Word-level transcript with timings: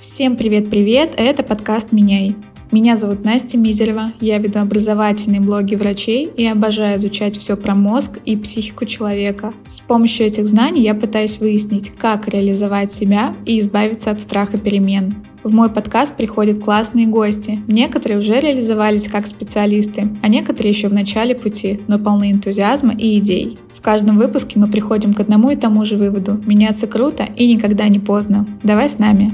Всем 0.00 0.36
привет-привет, 0.36 1.14
это 1.16 1.42
подкаст 1.42 1.90
«Меняй». 1.90 2.36
Меня 2.70 2.94
зовут 2.94 3.24
Настя 3.24 3.58
Мизерева, 3.58 4.12
я 4.20 4.38
веду 4.38 4.60
образовательные 4.60 5.40
блоги 5.40 5.74
врачей 5.74 6.30
и 6.36 6.46
обожаю 6.46 6.98
изучать 6.98 7.36
все 7.36 7.56
про 7.56 7.74
мозг 7.74 8.20
и 8.24 8.36
психику 8.36 8.84
человека. 8.84 9.52
С 9.66 9.80
помощью 9.80 10.26
этих 10.26 10.46
знаний 10.46 10.82
я 10.82 10.94
пытаюсь 10.94 11.40
выяснить, 11.40 11.90
как 11.90 12.28
реализовать 12.28 12.92
себя 12.92 13.34
и 13.44 13.58
избавиться 13.58 14.12
от 14.12 14.20
страха 14.20 14.56
перемен. 14.56 15.16
В 15.42 15.52
мой 15.52 15.68
подкаст 15.68 16.14
приходят 16.14 16.62
классные 16.62 17.08
гости. 17.08 17.58
Некоторые 17.66 18.18
уже 18.18 18.38
реализовались 18.38 19.08
как 19.08 19.26
специалисты, 19.26 20.08
а 20.22 20.28
некоторые 20.28 20.70
еще 20.70 20.86
в 20.86 20.92
начале 20.92 21.34
пути, 21.34 21.80
но 21.88 21.98
полны 21.98 22.30
энтузиазма 22.30 22.94
и 22.94 23.18
идей. 23.18 23.58
В 23.74 23.80
каждом 23.80 24.16
выпуске 24.16 24.60
мы 24.60 24.68
приходим 24.68 25.12
к 25.12 25.18
одному 25.18 25.50
и 25.50 25.56
тому 25.56 25.84
же 25.84 25.96
выводу. 25.96 26.40
Меняться 26.46 26.86
круто 26.86 27.26
и 27.34 27.52
никогда 27.52 27.88
не 27.88 27.98
поздно. 27.98 28.46
Давай 28.62 28.88
с 28.88 29.00
нами. 29.00 29.32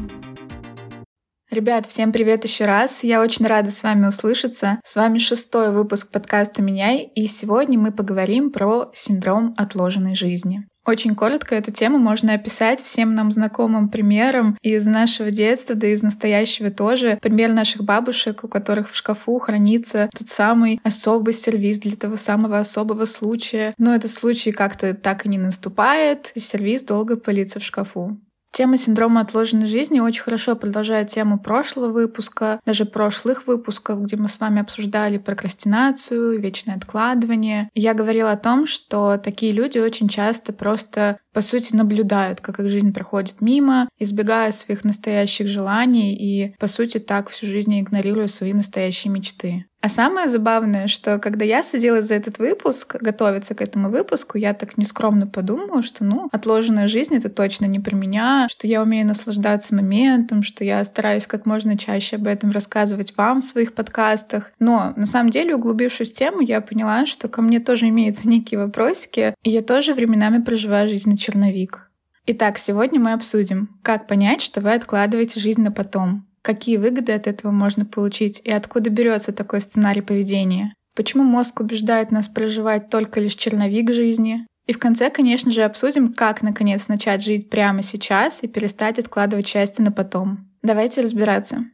Ребят, 1.54 1.86
всем 1.86 2.10
привет 2.10 2.42
еще 2.42 2.64
раз. 2.64 3.04
Я 3.04 3.22
очень 3.22 3.46
рада 3.46 3.70
с 3.70 3.84
вами 3.84 4.08
услышаться. 4.08 4.80
С 4.82 4.96
вами 4.96 5.18
шестой 5.18 5.70
выпуск 5.70 6.10
подкаста 6.10 6.62
«Меняй», 6.62 7.08
и 7.14 7.28
сегодня 7.28 7.78
мы 7.78 7.92
поговорим 7.92 8.50
про 8.50 8.90
синдром 8.92 9.54
отложенной 9.56 10.16
жизни. 10.16 10.66
Очень 10.84 11.14
коротко 11.14 11.54
эту 11.54 11.70
тему 11.70 11.98
можно 11.98 12.34
описать 12.34 12.80
всем 12.80 13.14
нам 13.14 13.30
знакомым 13.30 13.88
примером 13.88 14.59
из 14.62 14.84
нашего 14.84 15.30
детства, 15.30 15.76
да 15.76 15.86
и 15.86 15.92
из 15.92 16.02
настоящего 16.02 16.70
тоже. 16.70 17.20
Пример 17.22 17.52
наших 17.52 17.84
бабушек, 17.84 18.42
у 18.42 18.48
которых 18.48 18.90
в 18.90 18.96
шкафу 18.96 19.38
хранится 19.38 20.10
тот 20.12 20.28
самый 20.28 20.80
особый 20.82 21.34
сервис 21.34 21.78
для 21.78 21.95
того 21.95 22.16
самого 22.16 22.59
особого 22.59 23.04
случая. 23.04 23.74
Но 23.78 23.95
этот 23.95 24.10
случай 24.10 24.50
как-то 24.50 24.92
так 24.92 25.24
и 25.24 25.28
не 25.28 25.38
наступает, 25.38 26.32
и 26.34 26.40
сервис 26.40 26.82
долго 26.82 27.16
пылится 27.16 27.60
в 27.60 27.64
шкафу. 27.64 28.18
Тема 28.54 28.78
синдрома 28.78 29.22
отложенной 29.22 29.66
жизни 29.66 29.98
очень 29.98 30.23
хорошо 30.23 30.54
продолжает 30.54 31.09
тему 31.09 31.40
прошлого 31.40 31.90
выпуска, 31.90 32.60
даже 32.65 32.84
прошлых 32.84 33.48
выпусков, 33.48 34.01
где 34.02 34.16
мы 34.16 34.29
с 34.29 34.38
вами 34.38 34.60
обсуждали 34.60 35.18
прокрастинацию, 35.18 36.40
вечное 36.40 36.76
откладывание. 36.76 37.68
Я 37.74 37.95
говорила 37.95 38.30
о 38.30 38.37
том, 38.37 38.68
что 38.68 39.16
такие 39.16 39.51
люди 39.51 39.79
очень 39.79 40.06
часто 40.06 40.52
просто 40.52 41.18
по 41.34 41.40
сути, 41.40 41.74
наблюдают, 41.74 42.40
как 42.40 42.60
их 42.60 42.68
жизнь 42.68 42.92
проходит 42.92 43.40
мимо, 43.40 43.88
избегая 43.98 44.52
своих 44.52 44.84
настоящих 44.84 45.48
желаний 45.48 46.14
и, 46.14 46.54
по 46.60 46.68
сути, 46.68 46.98
так 46.98 47.29
всю 47.29 47.46
жизнь 47.48 47.80
игнорируя 47.80 48.29
свои 48.29 48.52
настоящие 48.52 49.12
мечты. 49.12 49.66
А 49.85 49.88
самое 49.90 50.29
забавное, 50.29 50.87
что 50.87 51.18
когда 51.18 51.45
я 51.45 51.63
садилась 51.63 52.07
за 52.07 52.15
этот 52.15 52.38
выпуск, 52.38 52.96
готовиться 53.02 53.54
к 53.54 53.60
этому 53.60 53.91
выпуску, 53.91 54.38
я 54.38 54.54
так 54.54 54.79
нескромно 54.79 55.26
подумала, 55.26 55.82
что, 55.82 56.04
ну, 56.04 56.30
отложенная 56.32 56.87
жизнь— 56.87 57.15
это 57.16 57.29
точно 57.29 57.66
не 57.66 57.80
про 57.80 57.95
меня, 57.95 58.49
что 58.51 58.66
я 58.66 58.80
умею 58.80 59.07
наслаждаться 59.07 59.74
моментом, 59.74 60.43
что 60.43 60.65
я 60.65 60.82
стараюсь 60.85 61.26
как 61.26 61.45
можно 61.45 61.76
чаще 61.76 62.16
об 62.16 62.26
этом 62.26 62.51
рассказывать 62.51 63.15
вам 63.18 63.43
в 63.43 63.45
своих 63.45 63.74
подкастах. 63.74 64.53
Но, 64.59 64.94
на 64.97 65.04
самом 65.04 65.28
деле, 65.28 65.54
углубившись 65.54 66.12
в 66.12 66.16
тему, 66.16 66.41
я 66.41 66.62
поняла, 66.62 67.04
что 67.04 67.28
ко 67.28 67.43
мне 67.43 67.60
тоже 67.60 67.91
имеются 67.91 68.26
некие 68.26 68.60
вопросики, 68.60 69.34
и 69.43 69.50
я 69.50 69.60
тоже 69.60 69.93
временами 69.93 70.41
проживаю 70.41 70.88
жизнь 70.88 71.15
черновик. 71.19 71.91
Итак, 72.26 72.56
сегодня 72.56 73.00
мы 73.00 73.12
обсудим, 73.12 73.69
как 73.82 74.06
понять, 74.06 74.41
что 74.41 74.62
вы 74.62 74.72
откладываете 74.72 75.41
жизнь 75.41 75.60
на 75.60 75.71
потом, 75.71 76.26
какие 76.44 76.76
выгоды 76.76 77.12
от 77.12 77.26
этого 77.26 77.50
можно 77.50 77.87
получить 77.87 78.41
и 78.44 78.53
откуда 78.53 78.91
берется 78.91 79.32
такой 79.32 79.62
сценарий 79.62 80.03
поведения, 80.03 80.75
почему 80.94 81.25
мозг 81.25 81.60
убеждает 81.60 82.10
нас 82.10 82.28
проживать 82.28 82.91
только 82.91 83.19
лишь 83.19 83.34
черновик 83.34 83.91
жизни, 83.91 84.47
и 84.66 84.72
в 84.72 84.78
конце, 84.78 85.10
конечно 85.10 85.50
же, 85.50 85.62
обсудим, 85.62 86.12
как 86.12 86.42
наконец 86.42 86.88
начать 86.88 87.25
жить 87.25 87.50
прямо 87.50 87.82
сейчас 87.82 88.42
и 88.42 88.48
перестать 88.48 88.98
откладывать 88.98 89.48
счастье 89.48 89.84
на 89.84 89.91
потом. 89.91 90.50
Давайте 90.62 91.00
разбираться. 91.00 91.64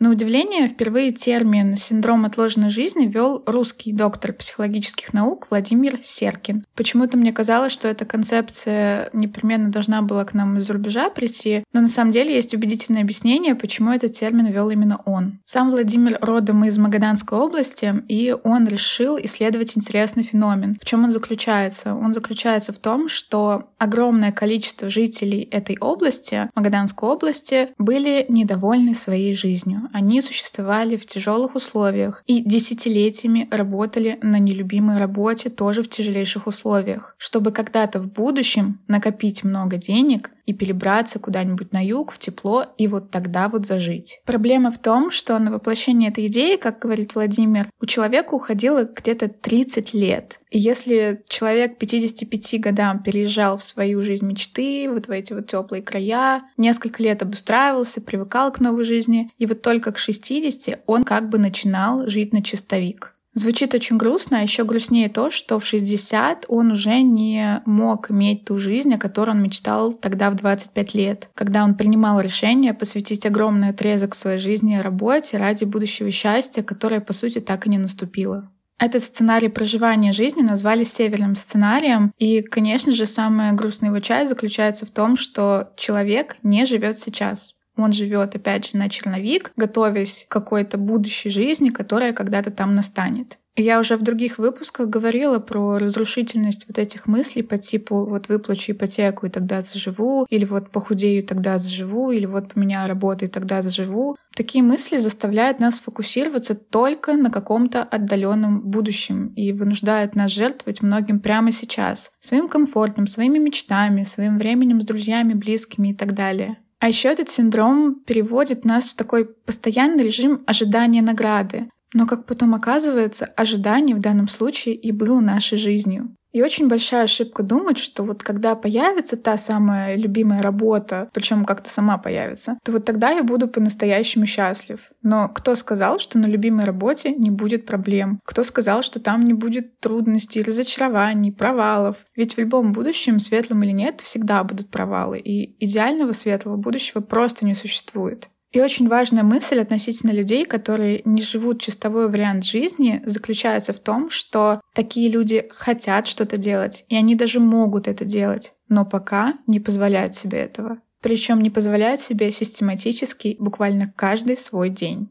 На 0.00 0.10
удивление, 0.10 0.68
впервые 0.68 1.10
термин 1.10 1.76
«синдром 1.76 2.24
отложенной 2.24 2.70
жизни» 2.70 3.06
вел 3.06 3.42
русский 3.46 3.92
доктор 3.92 4.32
психологических 4.32 5.12
наук 5.12 5.48
Владимир 5.50 5.98
Серкин. 6.00 6.64
Почему-то 6.76 7.16
мне 7.16 7.32
казалось, 7.32 7.72
что 7.72 7.88
эта 7.88 8.04
концепция 8.04 9.10
непременно 9.12 9.70
должна 9.72 10.00
была 10.02 10.24
к 10.24 10.34
нам 10.34 10.56
из-за 10.58 10.74
рубежа 10.74 11.10
прийти, 11.10 11.64
но 11.72 11.80
на 11.80 11.88
самом 11.88 12.12
деле 12.12 12.32
есть 12.32 12.54
убедительное 12.54 13.02
объяснение, 13.02 13.56
почему 13.56 13.90
этот 13.90 14.12
термин 14.12 14.46
вел 14.46 14.70
именно 14.70 15.00
он. 15.04 15.40
Сам 15.44 15.70
Владимир 15.70 16.16
родом 16.20 16.64
из 16.64 16.78
Магаданской 16.78 17.36
области, 17.36 17.92
и 18.06 18.32
он 18.44 18.68
решил 18.68 19.18
исследовать 19.18 19.76
интересный 19.76 20.22
феномен. 20.22 20.76
В 20.80 20.84
чем 20.84 21.02
он 21.02 21.10
заключается? 21.10 21.96
Он 21.96 22.14
заключается 22.14 22.72
в 22.72 22.78
том, 22.78 23.08
что 23.08 23.70
огромное 23.78 24.30
количество 24.30 24.88
жителей 24.88 25.48
этой 25.50 25.76
области, 25.80 26.48
Магаданской 26.54 27.08
области, 27.08 27.70
были 27.78 28.26
недовольны 28.28 28.94
своей 28.94 29.34
жизнью 29.34 29.87
они 29.92 30.22
существовали 30.22 30.96
в 30.96 31.06
тяжелых 31.06 31.54
условиях 31.54 32.22
и 32.26 32.40
десятилетиями 32.40 33.48
работали 33.50 34.18
на 34.22 34.38
нелюбимой 34.38 34.98
работе 34.98 35.50
тоже 35.50 35.82
в 35.82 35.88
тяжелейших 35.88 36.46
условиях, 36.46 37.14
чтобы 37.18 37.52
когда-то 37.52 38.00
в 38.00 38.06
будущем 38.06 38.80
накопить 38.88 39.44
много 39.44 39.76
денег 39.76 40.30
и 40.48 40.54
перебраться 40.54 41.18
куда-нибудь 41.18 41.74
на 41.74 41.84
юг, 41.84 42.10
в 42.10 42.18
тепло, 42.18 42.64
и 42.78 42.88
вот 42.88 43.10
тогда 43.10 43.50
вот 43.50 43.66
зажить. 43.66 44.22
Проблема 44.24 44.70
в 44.70 44.78
том, 44.78 45.10
что 45.10 45.38
на 45.38 45.52
воплощение 45.52 46.08
этой 46.08 46.26
идеи, 46.28 46.56
как 46.56 46.78
говорит 46.78 47.14
Владимир, 47.14 47.68
у 47.82 47.84
человека 47.84 48.32
уходило 48.32 48.84
где-то 48.84 49.28
30 49.28 49.92
лет. 49.92 50.40
И 50.50 50.58
если 50.58 51.22
человек 51.28 51.76
55 51.76 52.60
годам 52.62 53.02
переезжал 53.02 53.58
в 53.58 53.62
свою 53.62 54.00
жизнь 54.00 54.24
мечты, 54.24 54.88
вот 54.90 55.06
в 55.06 55.10
эти 55.10 55.34
вот 55.34 55.48
теплые 55.48 55.82
края, 55.82 56.44
несколько 56.56 57.02
лет 57.02 57.20
обустраивался, 57.20 58.00
привыкал 58.00 58.50
к 58.50 58.60
новой 58.60 58.84
жизни, 58.84 59.30
и 59.36 59.44
вот 59.44 59.60
только 59.60 59.92
к 59.92 59.98
60 59.98 60.80
он 60.86 61.04
как 61.04 61.28
бы 61.28 61.36
начинал 61.36 62.08
жить 62.08 62.32
на 62.32 62.42
чистовик. 62.42 63.12
Звучит 63.38 63.72
очень 63.72 63.98
грустно, 63.98 64.40
а 64.40 64.42
еще 64.42 64.64
грустнее 64.64 65.08
то, 65.08 65.30
что 65.30 65.60
в 65.60 65.64
60 65.64 66.46
он 66.48 66.72
уже 66.72 67.02
не 67.02 67.62
мог 67.66 68.10
иметь 68.10 68.46
ту 68.46 68.58
жизнь, 68.58 68.92
о 68.92 68.98
которой 68.98 69.30
он 69.30 69.40
мечтал 69.44 69.92
тогда 69.92 70.30
в 70.30 70.34
25 70.34 70.94
лет, 70.94 71.30
когда 71.34 71.62
он 71.62 71.76
принимал 71.76 72.18
решение 72.18 72.74
посвятить 72.74 73.26
огромный 73.26 73.68
отрезок 73.68 74.16
своей 74.16 74.38
жизни 74.38 74.78
работе 74.78 75.36
ради 75.36 75.62
будущего 75.62 76.10
счастья, 76.10 76.64
которое, 76.64 77.00
по 77.00 77.12
сути, 77.12 77.38
так 77.38 77.68
и 77.68 77.70
не 77.70 77.78
наступило. 77.78 78.50
Этот 78.76 79.04
сценарий 79.04 79.48
проживания 79.48 80.12
жизни 80.12 80.42
назвали 80.42 80.82
северным 80.82 81.36
сценарием, 81.36 82.12
и, 82.18 82.42
конечно 82.42 82.92
же, 82.92 83.06
самая 83.06 83.52
грустная 83.52 83.90
его 83.90 84.00
часть 84.00 84.30
заключается 84.30 84.84
в 84.84 84.90
том, 84.90 85.16
что 85.16 85.72
человек 85.76 86.38
не 86.42 86.66
живет 86.66 86.98
сейчас. 86.98 87.54
Он 87.78 87.92
живет, 87.92 88.34
опять 88.34 88.70
же, 88.70 88.76
на 88.76 88.88
черновик, 88.88 89.52
готовясь 89.56 90.26
к 90.28 90.32
какой-то 90.32 90.76
будущей 90.76 91.30
жизни, 91.30 91.70
которая 91.70 92.12
когда-то 92.12 92.50
там 92.50 92.74
настанет. 92.74 93.38
Я 93.60 93.80
уже 93.80 93.96
в 93.96 94.02
других 94.02 94.38
выпусках 94.38 94.88
говорила 94.88 95.40
про 95.40 95.78
разрушительность 95.78 96.66
вот 96.68 96.78
этих 96.78 97.08
мыслей 97.08 97.42
по 97.42 97.58
типу 97.58 98.06
вот 98.06 98.28
выплачу 98.28 98.70
ипотеку 98.70 99.26
и 99.26 99.30
тогда 99.30 99.62
заживу, 99.62 100.26
или 100.30 100.44
вот 100.44 100.70
похудею 100.70 101.18
и 101.18 101.26
тогда 101.26 101.58
заживу, 101.58 102.12
или 102.12 102.24
вот 102.24 102.54
поменяю 102.54 102.88
работу 102.88 103.24
и 103.24 103.28
тогда 103.28 103.60
заживу. 103.60 104.16
Такие 104.36 104.62
мысли 104.62 104.98
заставляют 104.98 105.58
нас 105.58 105.80
фокусироваться 105.80 106.54
только 106.54 107.14
на 107.14 107.32
каком-то 107.32 107.82
отдаленном 107.82 108.60
будущем 108.60 109.32
и 109.34 109.50
вынуждают 109.50 110.14
нас 110.14 110.30
жертвовать 110.30 110.80
многим 110.80 111.18
прямо 111.18 111.50
сейчас, 111.50 112.12
своим 112.20 112.46
комфортом, 112.46 113.08
своими 113.08 113.38
мечтами, 113.38 114.04
своим 114.04 114.38
временем 114.38 114.80
с 114.80 114.84
друзьями, 114.84 115.34
близкими 115.34 115.88
и 115.88 115.94
так 115.94 116.14
далее. 116.14 116.58
А 116.80 116.88
еще 116.88 117.08
этот 117.08 117.28
синдром 117.28 117.96
переводит 118.06 118.64
нас 118.64 118.88
в 118.88 118.96
такой 118.96 119.26
постоянный 119.26 120.04
режим 120.04 120.42
ожидания 120.46 121.02
награды. 121.02 121.68
Но, 121.94 122.06
как 122.06 122.26
потом 122.26 122.54
оказывается, 122.54 123.24
ожидание 123.24 123.96
в 123.96 124.00
данном 124.00 124.28
случае 124.28 124.74
и 124.74 124.92
было 124.92 125.20
нашей 125.20 125.58
жизнью. 125.58 126.14
И 126.32 126.42
очень 126.42 126.68
большая 126.68 127.04
ошибка 127.04 127.42
думать, 127.42 127.78
что 127.78 128.02
вот 128.02 128.22
когда 128.22 128.54
появится 128.54 129.16
та 129.16 129.36
самая 129.36 129.96
любимая 129.96 130.42
работа, 130.42 131.08
причем 131.12 131.44
как-то 131.44 131.70
сама 131.70 131.96
появится, 131.96 132.58
то 132.64 132.72
вот 132.72 132.84
тогда 132.84 133.10
я 133.10 133.22
буду 133.22 133.48
по-настоящему 133.48 134.26
счастлив. 134.26 134.80
Но 135.02 135.28
кто 135.28 135.54
сказал, 135.54 135.98
что 135.98 136.18
на 136.18 136.26
любимой 136.26 136.66
работе 136.66 137.12
не 137.12 137.30
будет 137.30 137.64
проблем? 137.64 138.20
Кто 138.24 138.42
сказал, 138.42 138.82
что 138.82 139.00
там 139.00 139.24
не 139.24 139.32
будет 139.32 139.80
трудностей, 139.80 140.42
разочарований, 140.42 141.32
провалов? 141.32 141.96
Ведь 142.14 142.34
в 142.34 142.38
любом 142.38 142.72
будущем, 142.72 143.20
светлом 143.20 143.62
или 143.62 143.72
нет, 143.72 144.00
всегда 144.00 144.44
будут 144.44 144.70
провалы, 144.70 145.18
и 145.18 145.56
идеального 145.64 146.12
светлого 146.12 146.56
будущего 146.56 147.00
просто 147.00 147.44
не 147.46 147.54
существует. 147.54 148.28
И 148.50 148.60
очень 148.62 148.88
важная 148.88 149.22
мысль 149.22 149.60
относительно 149.60 150.10
людей, 150.10 150.46
которые 150.46 151.02
не 151.04 151.20
живут 151.20 151.60
чистовой 151.60 152.08
вариант 152.08 152.44
жизни, 152.44 153.02
заключается 153.04 153.74
в 153.74 153.80
том, 153.80 154.08
что 154.08 154.62
такие 154.74 155.10
люди 155.10 155.48
хотят 155.50 156.06
что-то 156.06 156.38
делать, 156.38 156.84
и 156.88 156.96
они 156.96 157.14
даже 157.14 157.40
могут 157.40 157.88
это 157.88 158.06
делать, 158.06 158.54
но 158.68 158.86
пока 158.86 159.34
не 159.46 159.60
позволяют 159.60 160.14
себе 160.14 160.38
этого. 160.38 160.78
Причем 161.02 161.42
не 161.42 161.50
позволяют 161.50 162.00
себе 162.00 162.32
систематически 162.32 163.36
буквально 163.38 163.92
каждый 163.94 164.36
свой 164.36 164.70
день. 164.70 165.10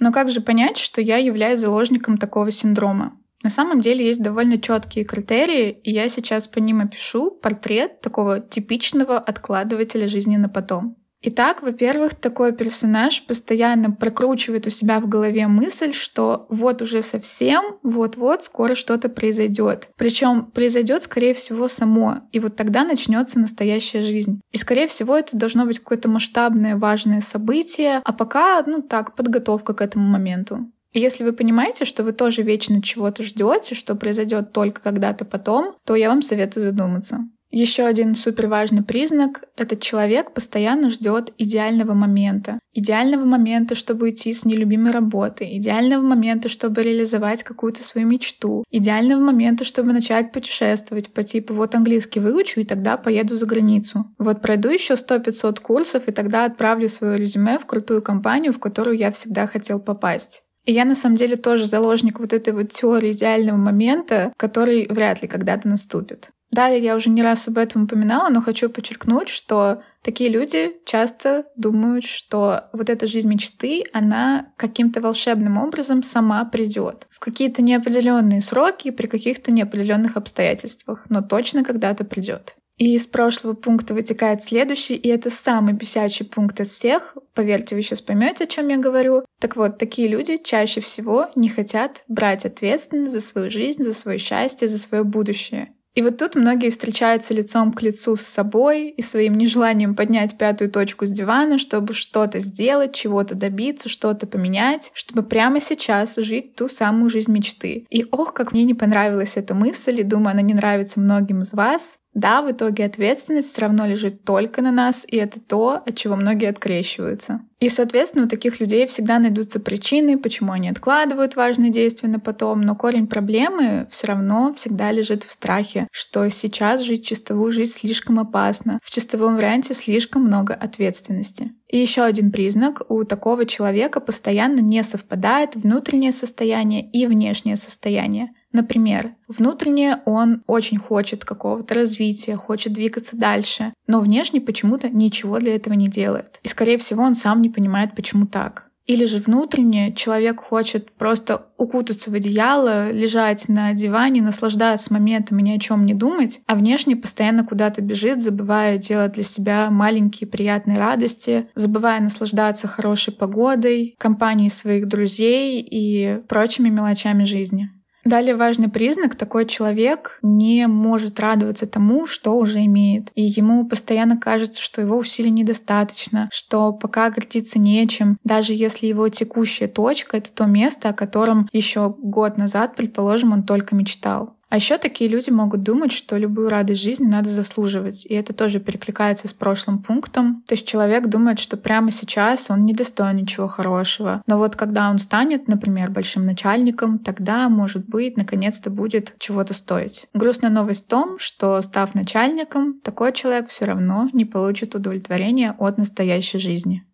Но 0.00 0.12
как 0.12 0.30
же 0.30 0.40
понять, 0.40 0.78
что 0.78 1.02
я 1.02 1.18
являюсь 1.18 1.60
заложником 1.60 2.16
такого 2.16 2.50
синдрома? 2.50 3.17
На 3.42 3.50
самом 3.50 3.80
деле 3.80 4.04
есть 4.06 4.22
довольно 4.22 4.60
четкие 4.60 5.04
критерии, 5.04 5.70
и 5.70 5.92
я 5.92 6.08
сейчас 6.08 6.48
по 6.48 6.58
ним 6.58 6.80
опишу 6.80 7.30
портрет 7.30 8.00
такого 8.00 8.40
типичного 8.40 9.18
откладывателя 9.18 10.08
жизни 10.08 10.36
на 10.36 10.48
потом. 10.48 10.96
Итак, 11.20 11.62
во-первых, 11.62 12.14
такой 12.14 12.52
персонаж 12.52 13.26
постоянно 13.26 13.90
прокручивает 13.90 14.68
у 14.68 14.70
себя 14.70 15.00
в 15.00 15.08
голове 15.08 15.48
мысль, 15.48 15.92
что 15.92 16.46
вот 16.48 16.80
уже 16.80 17.02
совсем, 17.02 17.78
вот-вот 17.82 18.44
скоро 18.44 18.76
что-то 18.76 19.08
произойдет. 19.08 19.88
Причем 19.96 20.46
произойдет, 20.46 21.02
скорее 21.02 21.34
всего, 21.34 21.66
само. 21.66 22.20
И 22.30 22.38
вот 22.38 22.54
тогда 22.54 22.84
начнется 22.84 23.40
настоящая 23.40 24.02
жизнь. 24.02 24.40
И, 24.52 24.58
скорее 24.58 24.86
всего, 24.86 25.16
это 25.16 25.36
должно 25.36 25.66
быть 25.66 25.80
какое-то 25.80 26.08
масштабное, 26.08 26.76
важное 26.76 27.20
событие, 27.20 28.00
а 28.04 28.12
пока, 28.12 28.62
ну 28.64 28.80
так, 28.80 29.16
подготовка 29.16 29.74
к 29.74 29.80
этому 29.80 30.08
моменту. 30.08 30.70
Если 30.92 31.24
вы 31.24 31.32
понимаете, 31.32 31.84
что 31.84 32.02
вы 32.02 32.12
тоже 32.12 32.42
вечно 32.42 32.82
чего-то 32.82 33.22
ждете, 33.22 33.74
что 33.74 33.94
произойдет 33.94 34.52
только 34.52 34.80
когда-то 34.80 35.24
потом, 35.24 35.74
то 35.84 35.94
я 35.94 36.08
вам 36.08 36.22
советую 36.22 36.64
задуматься. 36.64 37.20
Еще 37.50 37.84
один 37.84 38.14
супер 38.14 38.46
важный 38.46 38.82
признак— 38.82 39.44
этот 39.56 39.80
человек 39.80 40.34
постоянно 40.34 40.90
ждет 40.90 41.32
идеального 41.38 41.94
момента. 41.94 42.58
Идеального 42.74 43.24
момента, 43.24 43.74
чтобы 43.74 44.04
уйти 44.04 44.34
с 44.34 44.44
нелюбимой 44.44 44.92
работы, 44.92 45.48
идеального 45.56 46.02
момента, 46.02 46.50
чтобы 46.50 46.82
реализовать 46.82 47.42
какую-то 47.42 47.82
свою 47.82 48.06
мечту, 48.06 48.64
идеального 48.70 49.20
момента, 49.20 49.64
чтобы 49.64 49.94
начать 49.94 50.30
путешествовать 50.30 51.10
по 51.14 51.22
типу 51.22 51.54
вот 51.54 51.74
английский 51.74 52.20
выучу 52.20 52.60
и 52.60 52.64
тогда 52.64 52.98
поеду 52.98 53.34
за 53.34 53.46
границу. 53.46 54.04
Вот 54.18 54.42
пройду 54.42 54.68
еще 54.68 54.94
100-500 54.94 55.62
курсов 55.62 56.02
и 56.06 56.12
тогда 56.12 56.44
отправлю 56.44 56.88
свое 56.90 57.16
резюме 57.16 57.58
в 57.58 57.64
крутую 57.64 58.02
компанию, 58.02 58.52
в 58.52 58.58
которую 58.58 58.98
я 58.98 59.10
всегда 59.10 59.46
хотел 59.46 59.80
попасть. 59.80 60.42
И 60.68 60.72
я 60.72 60.84
на 60.84 60.94
самом 60.94 61.16
деле 61.16 61.36
тоже 61.36 61.64
заложник 61.64 62.20
вот 62.20 62.34
этой 62.34 62.52
вот 62.52 62.68
теории 62.68 63.12
идеального 63.12 63.56
момента, 63.56 64.34
который 64.36 64.86
вряд 64.90 65.22
ли 65.22 65.26
когда-то 65.26 65.66
наступит. 65.66 66.28
Далее 66.50 66.82
я 66.82 66.94
уже 66.94 67.08
не 67.08 67.22
раз 67.22 67.48
об 67.48 67.56
этом 67.56 67.84
упоминала, 67.84 68.28
но 68.28 68.42
хочу 68.42 68.68
подчеркнуть, 68.68 69.30
что 69.30 69.82
такие 70.02 70.28
люди 70.28 70.72
часто 70.84 71.46
думают, 71.56 72.04
что 72.04 72.64
вот 72.74 72.90
эта 72.90 73.06
жизнь 73.06 73.28
мечты, 73.28 73.84
она 73.94 74.52
каким-то 74.58 75.00
волшебным 75.00 75.56
образом 75.56 76.02
сама 76.02 76.44
придет 76.44 77.06
в 77.08 77.18
какие-то 77.18 77.62
неопределенные 77.62 78.42
сроки, 78.42 78.90
при 78.90 79.06
каких-то 79.06 79.50
неопределенных 79.50 80.18
обстоятельствах, 80.18 81.06
но 81.08 81.22
точно 81.22 81.64
когда-то 81.64 82.04
придет. 82.04 82.56
И 82.78 82.94
из 82.94 83.06
прошлого 83.06 83.54
пункта 83.54 83.92
вытекает 83.92 84.42
следующий, 84.42 84.94
и 84.94 85.08
это 85.08 85.30
самый 85.30 85.74
бесячий 85.74 86.24
пункт 86.24 86.60
из 86.60 86.72
всех. 86.72 87.16
Поверьте, 87.34 87.74
вы 87.74 87.82
сейчас 87.82 88.00
поймете, 88.00 88.44
о 88.44 88.46
чем 88.46 88.68
я 88.68 88.76
говорю. 88.76 89.24
Так 89.40 89.56
вот, 89.56 89.78
такие 89.78 90.06
люди 90.06 90.40
чаще 90.42 90.80
всего 90.80 91.28
не 91.34 91.48
хотят 91.48 92.04
брать 92.06 92.46
ответственность 92.46 93.12
за 93.12 93.20
свою 93.20 93.50
жизнь, 93.50 93.82
за 93.82 93.92
свое 93.92 94.18
счастье, 94.18 94.68
за 94.68 94.78
свое 94.78 95.02
будущее. 95.02 95.72
И 95.98 96.02
вот 96.02 96.16
тут 96.16 96.36
многие 96.36 96.70
встречаются 96.70 97.34
лицом 97.34 97.72
к 97.72 97.82
лицу 97.82 98.14
с 98.14 98.22
собой 98.22 98.90
и 98.90 99.02
своим 99.02 99.36
нежеланием 99.36 99.96
поднять 99.96 100.38
пятую 100.38 100.70
точку 100.70 101.06
с 101.06 101.10
дивана, 101.10 101.58
чтобы 101.58 101.92
что-то 101.92 102.38
сделать, 102.38 102.94
чего-то 102.94 103.34
добиться, 103.34 103.88
что-то 103.88 104.28
поменять, 104.28 104.92
чтобы 104.94 105.24
прямо 105.24 105.60
сейчас 105.60 106.14
жить 106.14 106.54
ту 106.54 106.68
самую 106.68 107.10
жизнь 107.10 107.32
мечты. 107.32 107.84
И 107.90 108.06
ох, 108.12 108.32
как 108.32 108.52
мне 108.52 108.62
не 108.62 108.74
понравилась 108.74 109.36
эта 109.36 109.54
мысль, 109.54 109.98
и 109.98 110.04
думаю, 110.04 110.34
она 110.34 110.42
не 110.42 110.54
нравится 110.54 111.00
многим 111.00 111.40
из 111.40 111.52
вас. 111.52 111.98
Да, 112.14 112.42
в 112.42 112.50
итоге 112.50 112.84
ответственность 112.84 113.52
все 113.52 113.62
равно 113.62 113.86
лежит 113.86 114.24
только 114.24 114.60
на 114.62 114.72
нас, 114.72 115.04
и 115.06 115.16
это 115.16 115.40
то, 115.40 115.82
от 115.86 115.96
чего 115.96 116.16
многие 116.16 116.48
открещиваются. 116.48 117.42
И, 117.60 117.68
соответственно, 117.68 118.26
у 118.26 118.28
таких 118.28 118.60
людей 118.60 118.86
всегда 118.86 119.18
найдутся 119.18 119.60
причины, 119.60 120.16
почему 120.16 120.52
они 120.52 120.68
откладывают 120.68 121.34
важные 121.34 121.70
действия 121.70 122.08
на 122.08 122.20
потом, 122.20 122.60
но 122.60 122.76
корень 122.76 123.08
проблемы 123.08 123.86
все 123.90 124.08
равно 124.08 124.52
всегда 124.54 124.92
лежит 124.92 125.24
в 125.24 125.30
страхе, 125.30 125.88
что 125.90 126.28
сейчас 126.30 126.82
жить 126.82 127.04
чистовую 127.04 127.50
жизнь 127.52 127.72
слишком 127.72 128.20
опасно, 128.20 128.78
в 128.82 128.90
чистовом 128.90 129.36
варианте 129.36 129.74
слишком 129.74 130.22
много 130.24 130.54
ответственности. 130.54 131.52
И 131.68 131.78
еще 131.78 132.02
один 132.02 132.32
признак, 132.32 132.82
у 132.88 133.04
такого 133.04 133.44
человека 133.44 134.00
постоянно 134.00 134.60
не 134.60 134.82
совпадает 134.82 135.56
внутреннее 135.56 136.12
состояние 136.12 136.88
и 136.90 137.06
внешнее 137.06 137.56
состояние. 137.56 138.30
Например, 138.52 139.14
внутренне 139.28 140.00
он 140.06 140.42
очень 140.46 140.78
хочет 140.78 141.24
какого-то 141.24 141.74
развития, 141.74 142.36
хочет 142.36 142.72
двигаться 142.72 143.16
дальше, 143.16 143.74
но 143.86 144.00
внешне 144.00 144.40
почему-то 144.40 144.88
ничего 144.88 145.38
для 145.38 145.54
этого 145.54 145.74
не 145.74 145.88
делает. 145.88 146.40
И, 146.42 146.48
скорее 146.48 146.78
всего, 146.78 147.02
он 147.02 147.14
сам 147.14 147.42
не 147.42 147.50
понимает, 147.50 147.94
почему 147.94 148.26
так. 148.26 148.68
Или 148.88 149.04
же 149.04 149.18
внутренне 149.18 149.92
человек 149.92 150.40
хочет 150.40 150.92
просто 150.92 151.48
укутаться 151.58 152.10
в 152.10 152.14
одеяло, 152.14 152.90
лежать 152.90 153.46
на 153.50 153.74
диване, 153.74 154.22
наслаждаться 154.22 154.94
моментом 154.94 155.38
и 155.38 155.42
ни 155.42 155.50
о 155.50 155.58
чем 155.58 155.84
не 155.84 155.92
думать, 155.92 156.40
а 156.46 156.54
внешне 156.54 156.96
постоянно 156.96 157.44
куда-то 157.44 157.82
бежит, 157.82 158.22
забывая 158.22 158.78
делать 158.78 159.12
для 159.12 159.24
себя 159.24 159.68
маленькие 159.70 160.26
приятные 160.26 160.78
радости, 160.78 161.50
забывая 161.54 162.00
наслаждаться 162.00 162.66
хорошей 162.66 163.12
погодой, 163.12 163.94
компанией 163.98 164.48
своих 164.48 164.88
друзей 164.88 165.60
и 165.60 166.22
прочими 166.26 166.70
мелочами 166.70 167.24
жизни. 167.24 167.70
Далее 168.04 168.36
важный 168.36 168.68
признак— 168.68 169.14
такой 169.16 169.44
человек 169.44 170.18
не 170.22 170.66
может 170.66 171.20
радоваться 171.20 171.66
тому, 171.66 172.06
что 172.06 172.36
уже 172.36 172.64
имеет. 172.64 173.10
И 173.14 173.22
ему 173.22 173.66
постоянно 173.66 174.18
кажется, 174.18 174.62
что 174.62 174.80
его 174.80 174.96
усилий 174.96 175.30
недостаточно, 175.30 176.28
что 176.32 176.72
пока 176.72 177.10
гордиться 177.10 177.58
нечем, 177.58 178.18
даже 178.24 178.54
если 178.54 178.86
его 178.86 179.08
текущая 179.08 179.68
точка— 179.68 180.16
это 180.18 180.30
то 180.30 180.46
место, 180.46 180.88
о 180.88 180.94
котором 180.94 181.48
еще 181.52 181.94
год 181.98 182.38
назад, 182.38 182.76
предположим, 182.76 183.32
он 183.32 183.42
только 183.42 183.74
мечтал. 183.74 184.37
А 184.48 184.56
еще 184.56 184.78
такие 184.78 185.10
люди 185.10 185.30
могут 185.30 185.62
думать, 185.62 185.92
что 185.92 186.16
любую 186.16 186.48
радость 186.48 186.82
жизни 186.82 187.06
надо 187.06 187.28
заслуживать. 187.28 188.06
И 188.06 188.14
это 188.14 188.32
тоже 188.32 188.60
перекликается 188.60 189.28
с 189.28 189.32
прошлым 189.32 189.82
пунктом. 189.82 190.42
То 190.46 190.54
есть 190.54 190.66
человек 190.66 191.06
думает, 191.06 191.38
что 191.38 191.56
прямо 191.56 191.90
сейчас 191.90 192.50
он 192.50 192.60
не 192.60 192.72
достоин 192.72 193.16
ничего 193.16 193.46
хорошего. 193.46 194.22
Но 194.26 194.38
вот 194.38 194.56
когда 194.56 194.90
он 194.90 194.98
станет, 194.98 195.48
например, 195.48 195.90
большим 195.90 196.24
начальником, 196.24 196.98
тогда, 196.98 197.48
может 197.48 197.86
быть, 197.86 198.16
наконец-то 198.16 198.70
будет 198.70 199.14
чего-то 199.18 199.52
стоить. 199.52 200.06
Грустная 200.14 200.50
новость 200.50 200.86
в 200.86 200.88
том, 200.88 201.18
что 201.18 201.60
став 201.60 201.94
начальником, 201.94 202.80
такой 202.80 203.12
человек 203.12 203.48
все 203.48 203.66
равно 203.66 204.08
не 204.12 204.24
получит 204.24 204.74
удовлетворения 204.74 205.54
от 205.58 205.76
настоящей 205.76 206.38
жизни. 206.38 206.84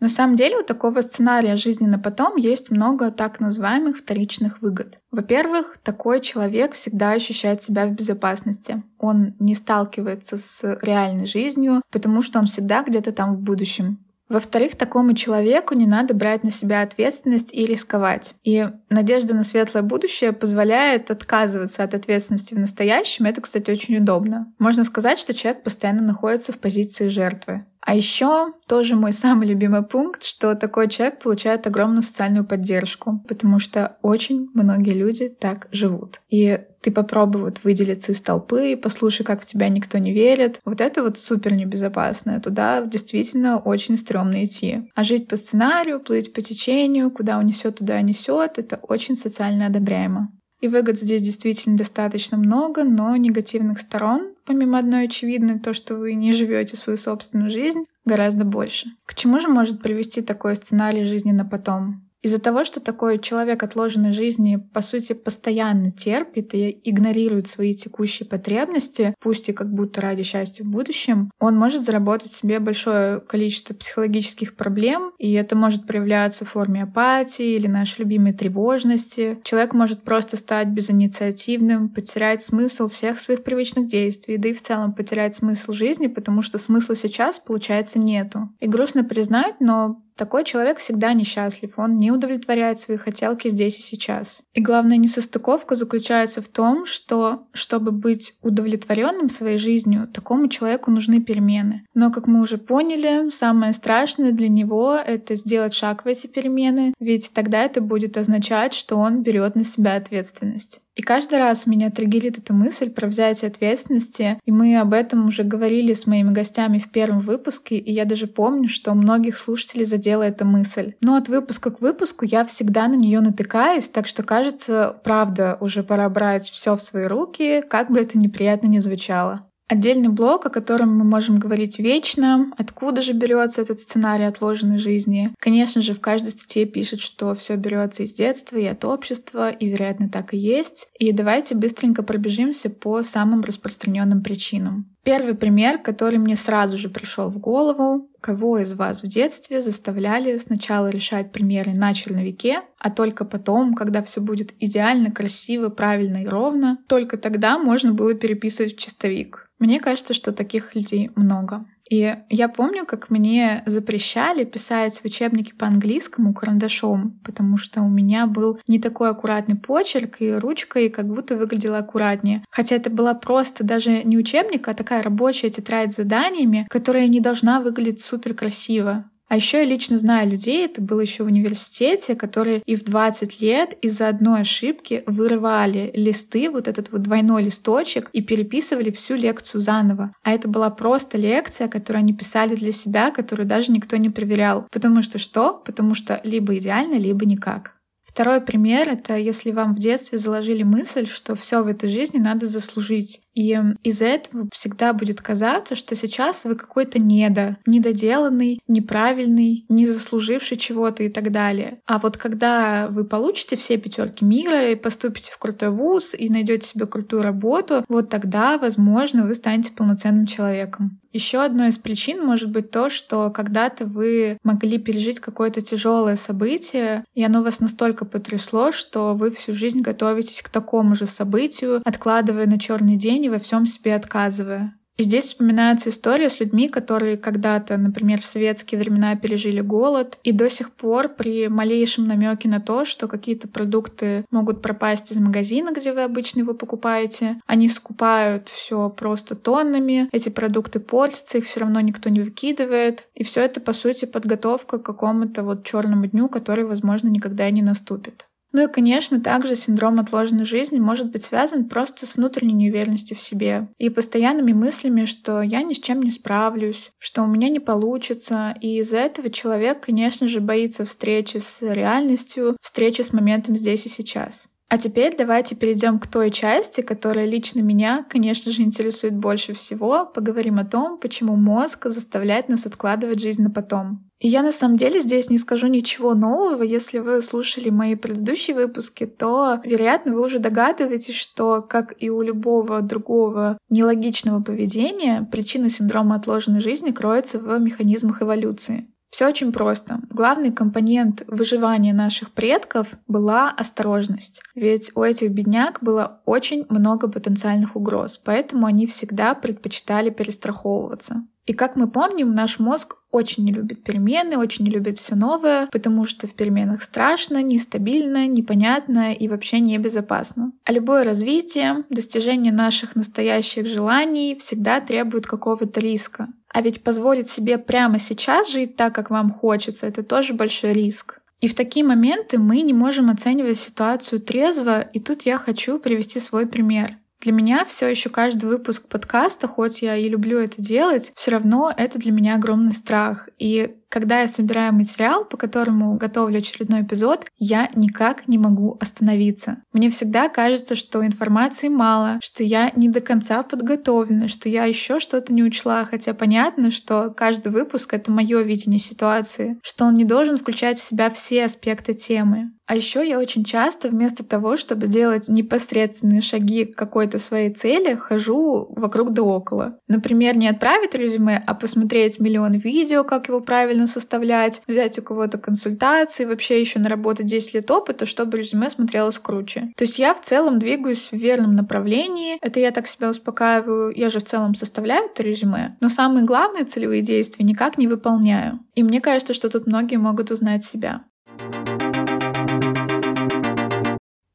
На 0.00 0.08
самом 0.08 0.36
деле 0.36 0.58
у 0.58 0.62
такого 0.62 1.00
сценария 1.00 1.56
жизни 1.56 1.86
на 1.86 1.98
потом 1.98 2.36
есть 2.36 2.70
много 2.70 3.10
так 3.10 3.40
называемых 3.40 3.98
вторичных 3.98 4.62
выгод. 4.62 4.98
Во-первых, 5.10 5.78
такой 5.82 6.20
человек 6.20 6.72
всегда 6.72 7.12
ощущает 7.12 7.62
себя 7.62 7.86
в 7.86 7.90
безопасности. 7.90 8.82
Он 8.98 9.34
не 9.40 9.54
сталкивается 9.54 10.38
с 10.38 10.78
реальной 10.82 11.26
жизнью, 11.26 11.82
потому 11.90 12.22
что 12.22 12.38
он 12.38 12.46
всегда 12.46 12.82
где-то 12.82 13.10
там 13.10 13.34
в 13.34 13.40
будущем. 13.40 13.98
Во-вторых, 14.28 14.76
такому 14.76 15.14
человеку 15.14 15.74
не 15.74 15.86
надо 15.86 16.12
брать 16.12 16.44
на 16.44 16.50
себя 16.50 16.82
ответственность 16.82 17.52
и 17.54 17.64
рисковать. 17.64 18.34
И 18.44 18.68
надежда 18.90 19.34
на 19.34 19.42
светлое 19.42 19.82
будущее 19.82 20.32
позволяет 20.32 21.10
отказываться 21.10 21.82
от 21.82 21.94
ответственности 21.94 22.54
в 22.54 22.58
настоящем. 22.58 23.24
Это, 23.24 23.40
кстати, 23.40 23.70
очень 23.70 23.96
удобно. 23.96 24.52
Можно 24.58 24.84
сказать, 24.84 25.18
что 25.18 25.32
человек 25.32 25.62
постоянно 25.62 26.02
находится 26.02 26.52
в 26.52 26.58
позиции 26.58 27.08
жертвы. 27.08 27.64
А 27.80 27.94
еще 27.94 28.52
тоже 28.66 28.96
мой 28.96 29.12
самый 29.12 29.48
любимый 29.48 29.82
пункт, 29.82 30.22
что 30.22 30.54
такой 30.54 30.88
человек 30.88 31.20
получает 31.22 31.66
огромную 31.66 32.02
социальную 32.02 32.44
поддержку, 32.44 33.24
потому 33.28 33.58
что 33.58 33.96
очень 34.02 34.48
многие 34.54 34.92
люди 34.92 35.28
так 35.28 35.68
живут. 35.72 36.20
И 36.28 36.60
ты 36.80 36.90
попробуй 36.90 37.42
вот 37.42 37.64
выделиться 37.64 38.12
из 38.12 38.20
толпы, 38.20 38.76
послушай, 38.76 39.24
как 39.24 39.42
в 39.42 39.46
тебя 39.46 39.68
никто 39.68 39.98
не 39.98 40.12
верит. 40.12 40.60
Вот 40.64 40.80
это 40.80 41.02
вот 41.02 41.18
супер 41.18 41.54
небезопасно. 41.54 42.40
Туда 42.40 42.82
действительно 42.82 43.58
очень 43.58 43.96
стрёмно 43.96 44.44
идти. 44.44 44.90
А 44.94 45.02
жить 45.02 45.28
по 45.28 45.36
сценарию, 45.36 46.00
плыть 46.00 46.32
по 46.32 46.42
течению, 46.42 47.10
куда 47.10 47.38
унесет, 47.38 47.78
туда 47.78 48.00
несет, 48.00 48.58
это 48.58 48.78
очень 48.82 49.16
социально 49.16 49.66
одобряемо. 49.66 50.32
И 50.60 50.68
выгод 50.68 50.98
здесь 50.98 51.22
действительно 51.22 51.76
достаточно 51.76 52.36
много, 52.36 52.82
но 52.82 53.14
негативных 53.16 53.80
сторон, 53.80 54.34
помимо 54.44 54.78
одной 54.78 55.04
очевидной, 55.04 55.60
то, 55.60 55.72
что 55.72 55.94
вы 55.94 56.14
не 56.14 56.32
живете 56.32 56.76
свою 56.76 56.96
собственную 56.96 57.50
жизнь, 57.50 57.84
гораздо 58.04 58.44
больше. 58.44 58.90
К 59.06 59.14
чему 59.14 59.38
же 59.38 59.48
может 59.48 59.82
привести 59.82 60.20
такой 60.20 60.56
сценарий 60.56 61.04
жизни 61.04 61.30
на 61.30 61.44
потом? 61.44 62.07
Из-за 62.22 62.40
того, 62.40 62.64
что 62.64 62.80
такой 62.80 63.18
человек 63.18 63.62
отложенной 63.62 64.12
жизни, 64.12 64.56
по 64.56 64.80
сути, 64.80 65.12
постоянно 65.12 65.92
терпит 65.92 66.54
и 66.54 66.80
игнорирует 66.84 67.48
свои 67.48 67.74
текущие 67.74 68.28
потребности, 68.28 69.14
пусть 69.20 69.48
и 69.48 69.52
как 69.52 69.72
будто 69.72 70.00
ради 70.00 70.24
счастья 70.24 70.64
в 70.64 70.68
будущем, 70.68 71.30
он 71.38 71.56
может 71.56 71.84
заработать 71.84 72.32
себе 72.32 72.58
большое 72.58 73.20
количество 73.20 73.74
психологических 73.74 74.56
проблем, 74.56 75.12
и 75.18 75.32
это 75.32 75.56
может 75.56 75.86
проявляться 75.86 76.44
в 76.44 76.50
форме 76.50 76.82
апатии 76.82 77.54
или 77.54 77.66
нашей 77.68 78.00
любимой 78.00 78.32
тревожности. 78.32 79.38
Человек 79.44 79.74
может 79.74 80.02
просто 80.02 80.36
стать 80.36 80.68
безинициативным, 80.68 81.88
потерять 81.88 82.42
смысл 82.42 82.88
всех 82.88 83.20
своих 83.20 83.44
привычных 83.44 83.86
действий, 83.86 84.38
да 84.38 84.48
и 84.48 84.54
в 84.54 84.62
целом 84.62 84.92
потерять 84.92 85.36
смысл 85.36 85.72
жизни, 85.72 86.08
потому 86.08 86.42
что 86.42 86.58
смысла 86.58 86.96
сейчас, 86.96 87.38
получается, 87.38 88.00
нету. 88.00 88.48
И 88.58 88.66
грустно 88.66 89.04
признать, 89.04 89.60
но 89.60 90.02
Такой 90.18 90.42
человек 90.42 90.78
всегда 90.78 91.12
несчастлив, 91.12 91.74
он 91.76 91.96
не 91.96 92.10
удовлетворяет 92.10 92.80
свои 92.80 92.96
хотелки 92.96 93.46
здесь 93.48 93.78
и 93.78 93.82
сейчас. 93.82 94.42
И 94.52 94.60
главная 94.60 94.96
несостыковка 94.96 95.76
заключается 95.76 96.42
в 96.42 96.48
том, 96.48 96.86
что 96.86 97.46
чтобы 97.52 97.92
быть 97.92 98.34
удовлетворенным 98.42 99.30
своей 99.30 99.58
жизнью, 99.58 100.08
такому 100.12 100.48
человеку 100.48 100.90
нужны 100.90 101.20
перемены. 101.20 101.84
Но, 101.94 102.10
как 102.10 102.26
мы 102.26 102.40
уже 102.40 102.58
поняли, 102.58 103.30
самое 103.30 103.72
страшное 103.72 104.32
для 104.32 104.48
него— 104.48 104.96
это 105.06 105.36
сделать 105.36 105.72
шаг 105.72 106.04
в 106.04 106.08
эти 106.08 106.26
перемены, 106.26 106.94
ведь 106.98 107.32
тогда 107.32 107.62
это 107.62 107.80
будет 107.80 108.16
означать, 108.16 108.72
что 108.72 108.96
он 108.96 109.22
берет 109.22 109.54
на 109.54 109.62
себя 109.62 109.94
ответственность. 109.94 110.80
И 110.98 111.02
каждый 111.02 111.38
раз 111.38 111.68
меня 111.68 111.90
триггерит 111.90 112.38
эта 112.38 112.52
мысль 112.52 112.90
про 112.90 113.06
взятие 113.06 113.50
ответственности, 113.50 114.40
и 114.44 114.50
мы 114.50 114.76
об 114.76 114.92
этом 114.92 115.28
уже 115.28 115.44
говорили 115.44 115.92
с 115.92 116.08
моими 116.08 116.32
гостями 116.32 116.78
в 116.78 116.90
первом 116.90 117.20
выпуске, 117.20 117.76
и 117.76 117.92
я 117.92 118.04
даже 118.04 118.26
помню, 118.26 118.68
что 118.68 118.92
многих 118.94 119.38
слушателей 119.38 119.84
задела 119.84 120.24
эта 120.24 120.44
мысль. 120.44 120.94
Но 121.00 121.14
от 121.14 121.28
выпуска 121.28 121.70
к 121.70 121.80
выпуску 121.80 122.24
я 122.24 122.44
всегда 122.44 122.88
на 122.88 122.96
нее 122.96 123.20
натыкаюсь, 123.20 123.88
так 123.88 124.08
что 124.08 124.24
кажется, 124.24 124.96
правда, 125.04 125.56
уже 125.60 125.84
пора 125.84 126.08
брать 126.08 126.50
все 126.50 126.74
в 126.74 126.82
свои 126.82 127.04
руки, 127.04 127.62
как 127.70 127.92
бы 127.92 128.00
это 128.00 128.18
неприятно 128.18 128.66
ни 128.66 128.80
звучало. 128.80 129.47
Отдельный 129.68 130.08
блок, 130.08 130.46
о 130.46 130.50
котором 130.50 130.96
мы 130.96 131.04
можем 131.04 131.36
говорить 131.36 131.78
вечно, 131.78 132.50
откуда 132.56 133.02
же 133.02 133.12
берется 133.12 133.60
этот 133.60 133.80
сценарий 133.80 134.24
отложенной 134.24 134.78
жизни. 134.78 135.34
Конечно 135.38 135.82
же, 135.82 135.92
в 135.92 136.00
каждой 136.00 136.30
статье 136.30 136.64
пишет, 136.64 137.00
что 137.00 137.34
все 137.34 137.56
берется 137.56 138.02
из 138.02 138.14
детства 138.14 138.56
и 138.56 138.64
от 138.64 138.84
общества, 138.86 139.50
и, 139.50 139.68
вероятно, 139.68 140.08
так 140.08 140.32
и 140.32 140.38
есть. 140.38 140.88
И 140.98 141.12
давайте 141.12 141.54
быстренько 141.54 142.02
пробежимся 142.02 142.70
по 142.70 143.02
самым 143.02 143.42
распространенным 143.42 144.22
причинам. 144.22 144.88
Первый 145.04 145.34
пример, 145.34 145.78
который 145.78 146.18
мне 146.18 146.36
сразу 146.36 146.76
же 146.76 146.88
пришел 146.88 147.28
в 147.28 147.38
голову, 147.38 148.07
кого 148.20 148.58
из 148.58 148.74
вас 148.74 149.02
в 149.02 149.06
детстве 149.06 149.60
заставляли 149.60 150.36
сначала 150.38 150.88
решать 150.88 151.32
примеры 151.32 151.72
на 151.72 151.94
черновике, 151.94 152.60
а 152.78 152.90
только 152.90 153.24
потом, 153.24 153.74
когда 153.74 154.02
все 154.02 154.20
будет 154.20 154.54
идеально, 154.60 155.10
красиво, 155.10 155.68
правильно 155.68 156.18
и 156.18 156.26
ровно, 156.26 156.78
только 156.88 157.16
тогда 157.16 157.58
можно 157.58 157.92
было 157.92 158.14
переписывать 158.14 158.74
в 158.74 158.78
чистовик. 158.78 159.50
Мне 159.58 159.80
кажется, 159.80 160.14
что 160.14 160.32
таких 160.32 160.74
людей 160.74 161.10
много. 161.16 161.64
И 161.90 162.14
я 162.28 162.48
помню, 162.48 162.84
как 162.84 163.10
мне 163.10 163.62
запрещали 163.66 164.44
писать 164.44 165.00
в 165.00 165.04
учебнике 165.04 165.54
по 165.54 165.66
английскому 165.66 166.34
карандашом, 166.34 167.18
потому 167.24 167.56
что 167.56 167.82
у 167.82 167.88
меня 167.88 168.26
был 168.26 168.60
не 168.68 168.78
такой 168.78 169.10
аккуратный 169.10 169.56
почерк, 169.56 170.16
и 170.20 170.32
ручка 170.32 170.80
и 170.80 170.88
как 170.88 171.06
будто 171.06 171.36
выглядела 171.36 171.78
аккуратнее. 171.78 172.44
Хотя 172.50 172.76
это 172.76 172.90
была 172.90 173.14
просто 173.14 173.64
даже 173.64 174.04
не 174.04 174.18
учебник, 174.18 174.68
а 174.68 174.74
такая 174.74 175.02
рабочая 175.02 175.50
тетрадь 175.50 175.92
с 175.92 175.96
заданиями, 175.96 176.66
которая 176.68 177.08
не 177.08 177.20
должна 177.20 177.60
выглядеть 177.60 178.00
супер 178.00 178.34
красиво. 178.34 179.10
А 179.28 179.36
еще 179.36 179.58
я 179.58 179.64
лично 179.64 179.98
знаю 179.98 180.30
людей, 180.30 180.64
это 180.64 180.80
было 180.80 181.00
еще 181.00 181.22
в 181.22 181.26
университете, 181.26 182.14
которые 182.14 182.62
и 182.64 182.76
в 182.76 182.84
20 182.84 183.40
лет 183.40 183.76
из-за 183.82 184.08
одной 184.08 184.40
ошибки 184.40 185.02
вырывали 185.06 185.90
листы, 185.94 186.50
вот 186.50 186.66
этот 186.66 186.90
вот 186.90 187.02
двойной 187.02 187.42
листочек, 187.42 188.08
и 188.12 188.22
переписывали 188.22 188.90
всю 188.90 189.16
лекцию 189.16 189.60
заново. 189.60 190.14
А 190.24 190.32
это 190.32 190.48
была 190.48 190.70
просто 190.70 191.18
лекция, 191.18 191.68
которую 191.68 192.00
они 192.00 192.14
писали 192.14 192.54
для 192.54 192.72
себя, 192.72 193.10
которую 193.10 193.46
даже 193.46 193.70
никто 193.70 193.96
не 193.96 194.10
проверял. 194.10 194.66
Потому 194.72 195.02
что 195.02 195.18
что? 195.18 195.62
Потому 195.64 195.94
что 195.94 196.20
либо 196.24 196.56
идеально, 196.56 196.94
либо 196.94 197.26
никак. 197.26 197.77
Второй 198.18 198.40
пример— 198.40 198.88
это 198.90 199.16
если 199.16 199.52
вам 199.52 199.76
в 199.76 199.78
детстве 199.78 200.18
заложили 200.18 200.64
мысль, 200.64 201.06
что 201.06 201.36
все 201.36 201.62
в 201.62 201.68
этой 201.68 201.88
жизни 201.88 202.18
надо 202.18 202.48
заслужить. 202.48 203.20
И 203.36 203.56
из-за 203.84 204.06
этого 204.06 204.48
всегда 204.52 204.92
будет 204.92 205.22
казаться, 205.22 205.76
что 205.76 205.94
сейчас 205.94 206.44
вы 206.44 206.56
какой-то 206.56 206.98
недо, 206.98 207.58
недоделанный, 207.64 208.60
неправильный, 208.66 209.64
не 209.68 209.86
заслуживший 209.86 210.56
чего-то 210.56 211.04
и 211.04 211.08
так 211.08 211.30
далее. 211.30 211.78
А 211.86 211.98
вот 211.98 212.16
когда 212.16 212.88
вы 212.90 213.04
получите 213.04 213.54
все 213.54 213.76
пятерки 213.76 214.24
мира 214.24 214.68
и 214.68 214.74
поступите 214.74 215.30
в 215.30 215.38
крутой 215.38 215.70
вуз 215.70 216.12
и 216.18 216.28
найдете 216.28 216.66
себе 216.66 216.86
крутую 216.86 217.22
работу, 217.22 217.84
вот 217.88 218.08
тогда, 218.08 218.58
возможно, 218.58 219.26
вы 219.28 219.36
станете 219.36 219.70
полноценным 219.70 220.26
человеком. 220.26 220.98
Еще 221.12 221.42
одной 221.42 221.68
из 221.68 221.78
причин 221.78 222.24
может 222.24 222.50
быть 222.50 222.70
то, 222.70 222.90
что 222.90 223.30
когда-то 223.30 223.86
вы 223.86 224.38
могли 224.44 224.78
пережить 224.78 225.20
какое-то 225.20 225.62
тяжелое 225.62 226.16
событие, 226.16 227.04
и 227.14 227.24
оно 227.24 227.42
вас 227.42 227.60
настолько 227.60 228.04
потрясло, 228.04 228.72
что 228.72 229.14
вы 229.14 229.30
всю 229.30 229.52
жизнь 229.52 229.80
готовитесь 229.80 230.42
к 230.42 230.50
такому 230.50 230.94
же 230.94 231.06
событию, 231.06 231.80
откладывая 231.84 232.46
на 232.46 232.58
черный 232.58 232.96
день 232.96 233.24
и 233.24 233.30
во 233.30 233.38
всем 233.38 233.64
себе 233.64 233.94
отказывая. 233.94 234.77
Здесь 235.00 235.26
вспоминается 235.26 235.90
история 235.90 236.28
с 236.28 236.40
людьми, 236.40 236.68
которые 236.68 237.16
когда-то, 237.16 237.76
например, 237.76 238.20
в 238.20 238.26
советские 238.26 238.80
времена 238.80 239.14
пережили 239.14 239.60
голод, 239.60 240.18
и 240.24 240.32
до 240.32 240.50
сих 240.50 240.72
пор 240.72 241.08
при 241.08 241.46
малейшем 241.48 242.08
намеке 242.08 242.48
на 242.48 242.60
то, 242.60 242.84
что 242.84 243.06
какие-то 243.06 243.46
продукты 243.46 244.24
могут 244.32 244.60
пропасть 244.60 245.12
из 245.12 245.18
магазина, 245.18 245.70
где 245.72 245.92
вы 245.92 246.02
обычно 246.02 246.40
его 246.40 246.52
покупаете, 246.52 247.40
они 247.46 247.68
скупают 247.68 248.48
все 248.48 248.90
просто 248.90 249.36
тоннами, 249.36 250.08
эти 250.10 250.30
продукты 250.30 250.80
портятся, 250.80 251.38
их 251.38 251.46
все 251.46 251.60
равно 251.60 251.80
никто 251.80 252.08
не 252.08 252.20
выкидывает. 252.20 253.06
И 253.14 253.22
все 253.22 253.42
это, 253.42 253.60
по 253.60 253.72
сути, 253.72 254.04
подготовка 254.04 254.78
к 254.78 254.82
какому-то 254.82 255.44
вот 255.44 255.64
черному 255.64 256.06
дню, 256.06 256.28
который, 256.28 256.64
возможно, 256.64 257.06
никогда 257.06 257.48
не 257.50 257.62
наступит. 257.62 258.26
Ну 258.52 258.64
и, 258.64 258.72
конечно, 258.72 259.20
также 259.20 259.56
синдром 259.56 260.00
отложенной 260.00 260.44
жизни 260.44 260.78
может 260.78 261.10
быть 261.10 261.22
связан 261.22 261.68
просто 261.68 262.06
с 262.06 262.16
внутренней 262.16 262.54
неуверенностью 262.54 263.16
в 263.16 263.20
себе 263.20 263.68
и 263.78 263.90
постоянными 263.90 264.52
мыслями, 264.52 265.04
что 265.04 265.42
я 265.42 265.62
ни 265.62 265.74
с 265.74 265.78
чем 265.78 266.00
не 266.02 266.10
справлюсь, 266.10 266.92
что 266.98 267.22
у 267.22 267.26
меня 267.26 267.50
не 267.50 267.60
получится. 267.60 268.54
И 268.60 268.78
из-за 268.78 268.98
этого 268.98 269.30
человек, 269.30 269.80
конечно 269.80 270.28
же, 270.28 270.40
боится 270.40 270.84
встречи 270.84 271.38
с 271.38 271.60
реальностью, 271.62 272.56
встречи 272.62 273.02
с 273.02 273.12
моментом 273.12 273.56
здесь 273.56 273.84
и 273.86 273.90
сейчас. 273.90 274.50
А 274.70 274.76
теперь 274.76 275.16
давайте 275.16 275.56
перейдем 275.56 275.98
к 275.98 276.06
той 276.06 276.30
части, 276.30 276.82
которая 276.82 277.24
лично 277.24 277.60
меня, 277.60 278.04
конечно 278.08 278.52
же, 278.52 278.62
интересует 278.62 279.16
больше 279.16 279.54
всего. 279.54 280.04
Поговорим 280.04 280.58
о 280.58 280.64
том, 280.64 280.98
почему 280.98 281.36
мозг 281.36 281.86
заставляет 281.86 282.50
нас 282.50 282.66
откладывать 282.66 283.20
жизнь 283.20 283.42
на 283.42 283.50
потом. 283.50 284.07
И 284.20 284.28
я 284.28 284.42
на 284.42 284.50
самом 284.50 284.76
деле 284.76 285.00
здесь 285.00 285.30
не 285.30 285.38
скажу 285.38 285.68
ничего 285.68 286.14
нового. 286.14 286.62
Если 286.62 286.98
вы 286.98 287.22
слушали 287.22 287.70
мои 287.70 287.94
предыдущие 287.94 288.56
выпуски, 288.56 289.06
то, 289.06 289.60
вероятно, 289.64 290.14
вы 290.14 290.22
уже 290.22 290.40
догадываетесь, 290.40 291.14
что, 291.14 291.62
как 291.62 291.94
и 291.98 292.10
у 292.10 292.20
любого 292.22 292.80
другого 292.80 293.58
нелогичного 293.70 294.42
поведения, 294.42 295.28
причина 295.30 295.68
синдрома 295.68 296.16
отложенной 296.16 296.60
жизни 296.60 296.90
кроется 296.90 297.38
в 297.38 297.58
механизмах 297.60 298.22
эволюции. 298.22 298.88
Все 299.10 299.26
очень 299.26 299.52
просто. 299.52 300.00
Главный 300.10 300.52
компонент 300.52 301.22
выживания 301.28 301.94
наших 301.94 302.32
предков 302.32 302.98
была 303.06 303.50
осторожность. 303.50 304.42
Ведь 304.54 304.92
у 304.94 305.02
этих 305.02 305.30
бедняк 305.30 305.78
было 305.80 306.20
очень 306.26 306.66
много 306.68 307.08
потенциальных 307.08 307.74
угроз, 307.74 308.18
поэтому 308.18 308.66
они 308.66 308.86
всегда 308.86 309.34
предпочитали 309.34 310.10
перестраховываться. 310.10 311.26
И 311.46 311.54
как 311.54 311.76
мы 311.76 311.88
помним, 311.88 312.34
наш 312.34 312.58
мозг 312.58 312.97
очень 313.10 313.44
не 313.44 313.52
любит 313.52 313.82
перемены, 313.82 314.36
очень 314.36 314.64
не 314.64 314.70
любит 314.70 314.98
все 314.98 315.14
новое, 315.14 315.66
потому 315.72 316.04
что 316.04 316.26
в 316.26 316.34
переменах 316.34 316.82
страшно, 316.82 317.42
нестабильно, 317.42 318.26
непонятно 318.26 319.12
и 319.12 319.28
вообще 319.28 319.60
небезопасно. 319.60 320.52
А 320.64 320.72
любое 320.72 321.04
развитие, 321.04 321.84
достижение 321.88 322.52
наших 322.52 322.96
настоящих 322.96 323.66
желаний 323.66 324.36
всегда 324.38 324.80
требует 324.80 325.26
какого-то 325.26 325.80
риска. 325.80 326.28
А 326.52 326.62
ведь 326.62 326.82
позволить 326.82 327.28
себе 327.28 327.58
прямо 327.58 327.98
сейчас 327.98 328.50
жить 328.50 328.76
так, 328.76 328.94
как 328.94 329.10
вам 329.10 329.30
хочется, 329.30 329.86
это 329.86 330.02
тоже 330.02 330.34
большой 330.34 330.72
риск. 330.72 331.20
И 331.40 331.46
в 331.46 331.54
такие 331.54 331.84
моменты 331.84 332.38
мы 332.38 332.62
не 332.62 332.72
можем 332.72 333.10
оценивать 333.10 333.58
ситуацию 333.58 334.20
трезво, 334.20 334.80
и 334.80 334.98
тут 334.98 335.22
я 335.22 335.38
хочу 335.38 335.78
привести 335.78 336.18
свой 336.18 336.46
пример. 336.46 336.96
Для 337.20 337.32
меня 337.32 337.64
все 337.64 337.88
еще 337.88 338.10
каждый 338.10 338.46
выпуск 338.46 338.86
подкаста, 338.88 339.48
хоть 339.48 339.82
я 339.82 339.96
и 339.96 340.08
люблю 340.08 340.38
это 340.38 340.62
делать, 340.62 341.12
все 341.16 341.32
равно 341.32 341.72
это 341.76 341.98
для 341.98 342.12
меня 342.12 342.36
огромный 342.36 342.72
страх. 342.72 343.28
И 343.38 343.76
когда 343.88 344.20
я 344.20 344.28
собираю 344.28 344.72
материал, 344.74 345.24
по 345.24 345.36
которому 345.36 345.96
готовлю 345.96 346.38
очередной 346.38 346.82
эпизод, 346.82 347.26
я 347.38 347.68
никак 347.74 348.28
не 348.28 348.38
могу 348.38 348.76
остановиться. 348.80 349.62
Мне 349.72 349.90
всегда 349.90 350.28
кажется, 350.28 350.74
что 350.74 351.04
информации 351.04 351.68
мало, 351.68 352.18
что 352.22 352.42
я 352.42 352.70
не 352.76 352.88
до 352.88 353.00
конца 353.00 353.42
подготовлена, 353.42 354.28
что 354.28 354.48
я 354.48 354.64
еще 354.64 354.98
что-то 355.00 355.32
не 355.32 355.42
учла, 355.42 355.84
хотя 355.84 356.14
понятно, 356.14 356.70
что 356.70 357.12
каждый 357.16 357.52
выпуск— 357.52 357.94
это 357.94 358.10
мое 358.10 358.42
видение 358.42 358.80
ситуации, 358.80 359.58
что 359.62 359.86
он 359.86 359.94
не 359.94 360.04
должен 360.04 360.36
включать 360.36 360.78
в 360.78 360.82
себя 360.82 361.10
все 361.10 361.44
аспекты 361.44 361.94
темы. 361.94 362.50
А 362.68 362.76
еще 362.76 363.08
я 363.08 363.18
очень 363.18 363.44
часто 363.44 363.88
вместо 363.88 364.22
того, 364.22 364.58
чтобы 364.58 364.88
делать 364.88 365.28
непосредственные 365.28 366.20
шаги 366.20 366.66
к 366.66 366.76
какой-то 366.76 367.18
своей 367.18 367.50
цели, 367.50 367.94
хожу 367.94 368.66
вокруг 368.76 369.14
да 369.14 369.22
около. 369.22 369.78
Например, 369.88 370.36
не 370.36 370.48
отправить 370.48 370.94
резюме, 370.94 371.42
а 371.46 371.54
посмотреть 371.54 372.20
миллион 372.20 372.58
видео, 372.58 373.04
как 373.04 373.28
его 373.28 373.40
правильно 373.40 373.77
правильно 373.78 373.86
составлять, 373.86 374.62
взять 374.66 374.98
у 374.98 375.02
кого-то 375.02 375.38
консультацию 375.38 376.26
и 376.26 376.28
вообще 376.28 376.60
еще 376.60 376.78
наработать 376.80 377.26
10 377.26 377.54
лет 377.54 377.70
опыта, 377.70 378.06
чтобы 378.06 378.38
резюме 378.38 378.70
смотрелось 378.70 379.18
круче. 379.18 379.72
То 379.76 379.84
есть 379.84 379.98
я 379.98 380.14
в 380.14 380.20
целом 380.20 380.58
двигаюсь 380.58 381.10
в 381.12 381.16
верном 381.16 381.54
направлении. 381.54 382.38
Это 382.40 382.60
я 382.60 382.70
так 382.70 382.88
себя 382.88 383.10
успокаиваю. 383.10 383.92
Я 383.94 384.10
же 384.10 384.18
в 384.18 384.24
целом 384.24 384.54
составляю 384.54 385.06
это 385.06 385.22
резюме. 385.22 385.76
Но 385.80 385.88
самые 385.88 386.24
главные 386.24 386.64
целевые 386.64 387.02
действия 387.02 387.44
никак 387.44 387.78
не 387.78 387.86
выполняю. 387.86 388.58
И 388.74 388.82
мне 388.82 389.00
кажется, 389.00 389.34
что 389.34 389.48
тут 389.48 389.66
многие 389.66 389.96
могут 389.96 390.30
узнать 390.30 390.64
себя. 390.64 391.04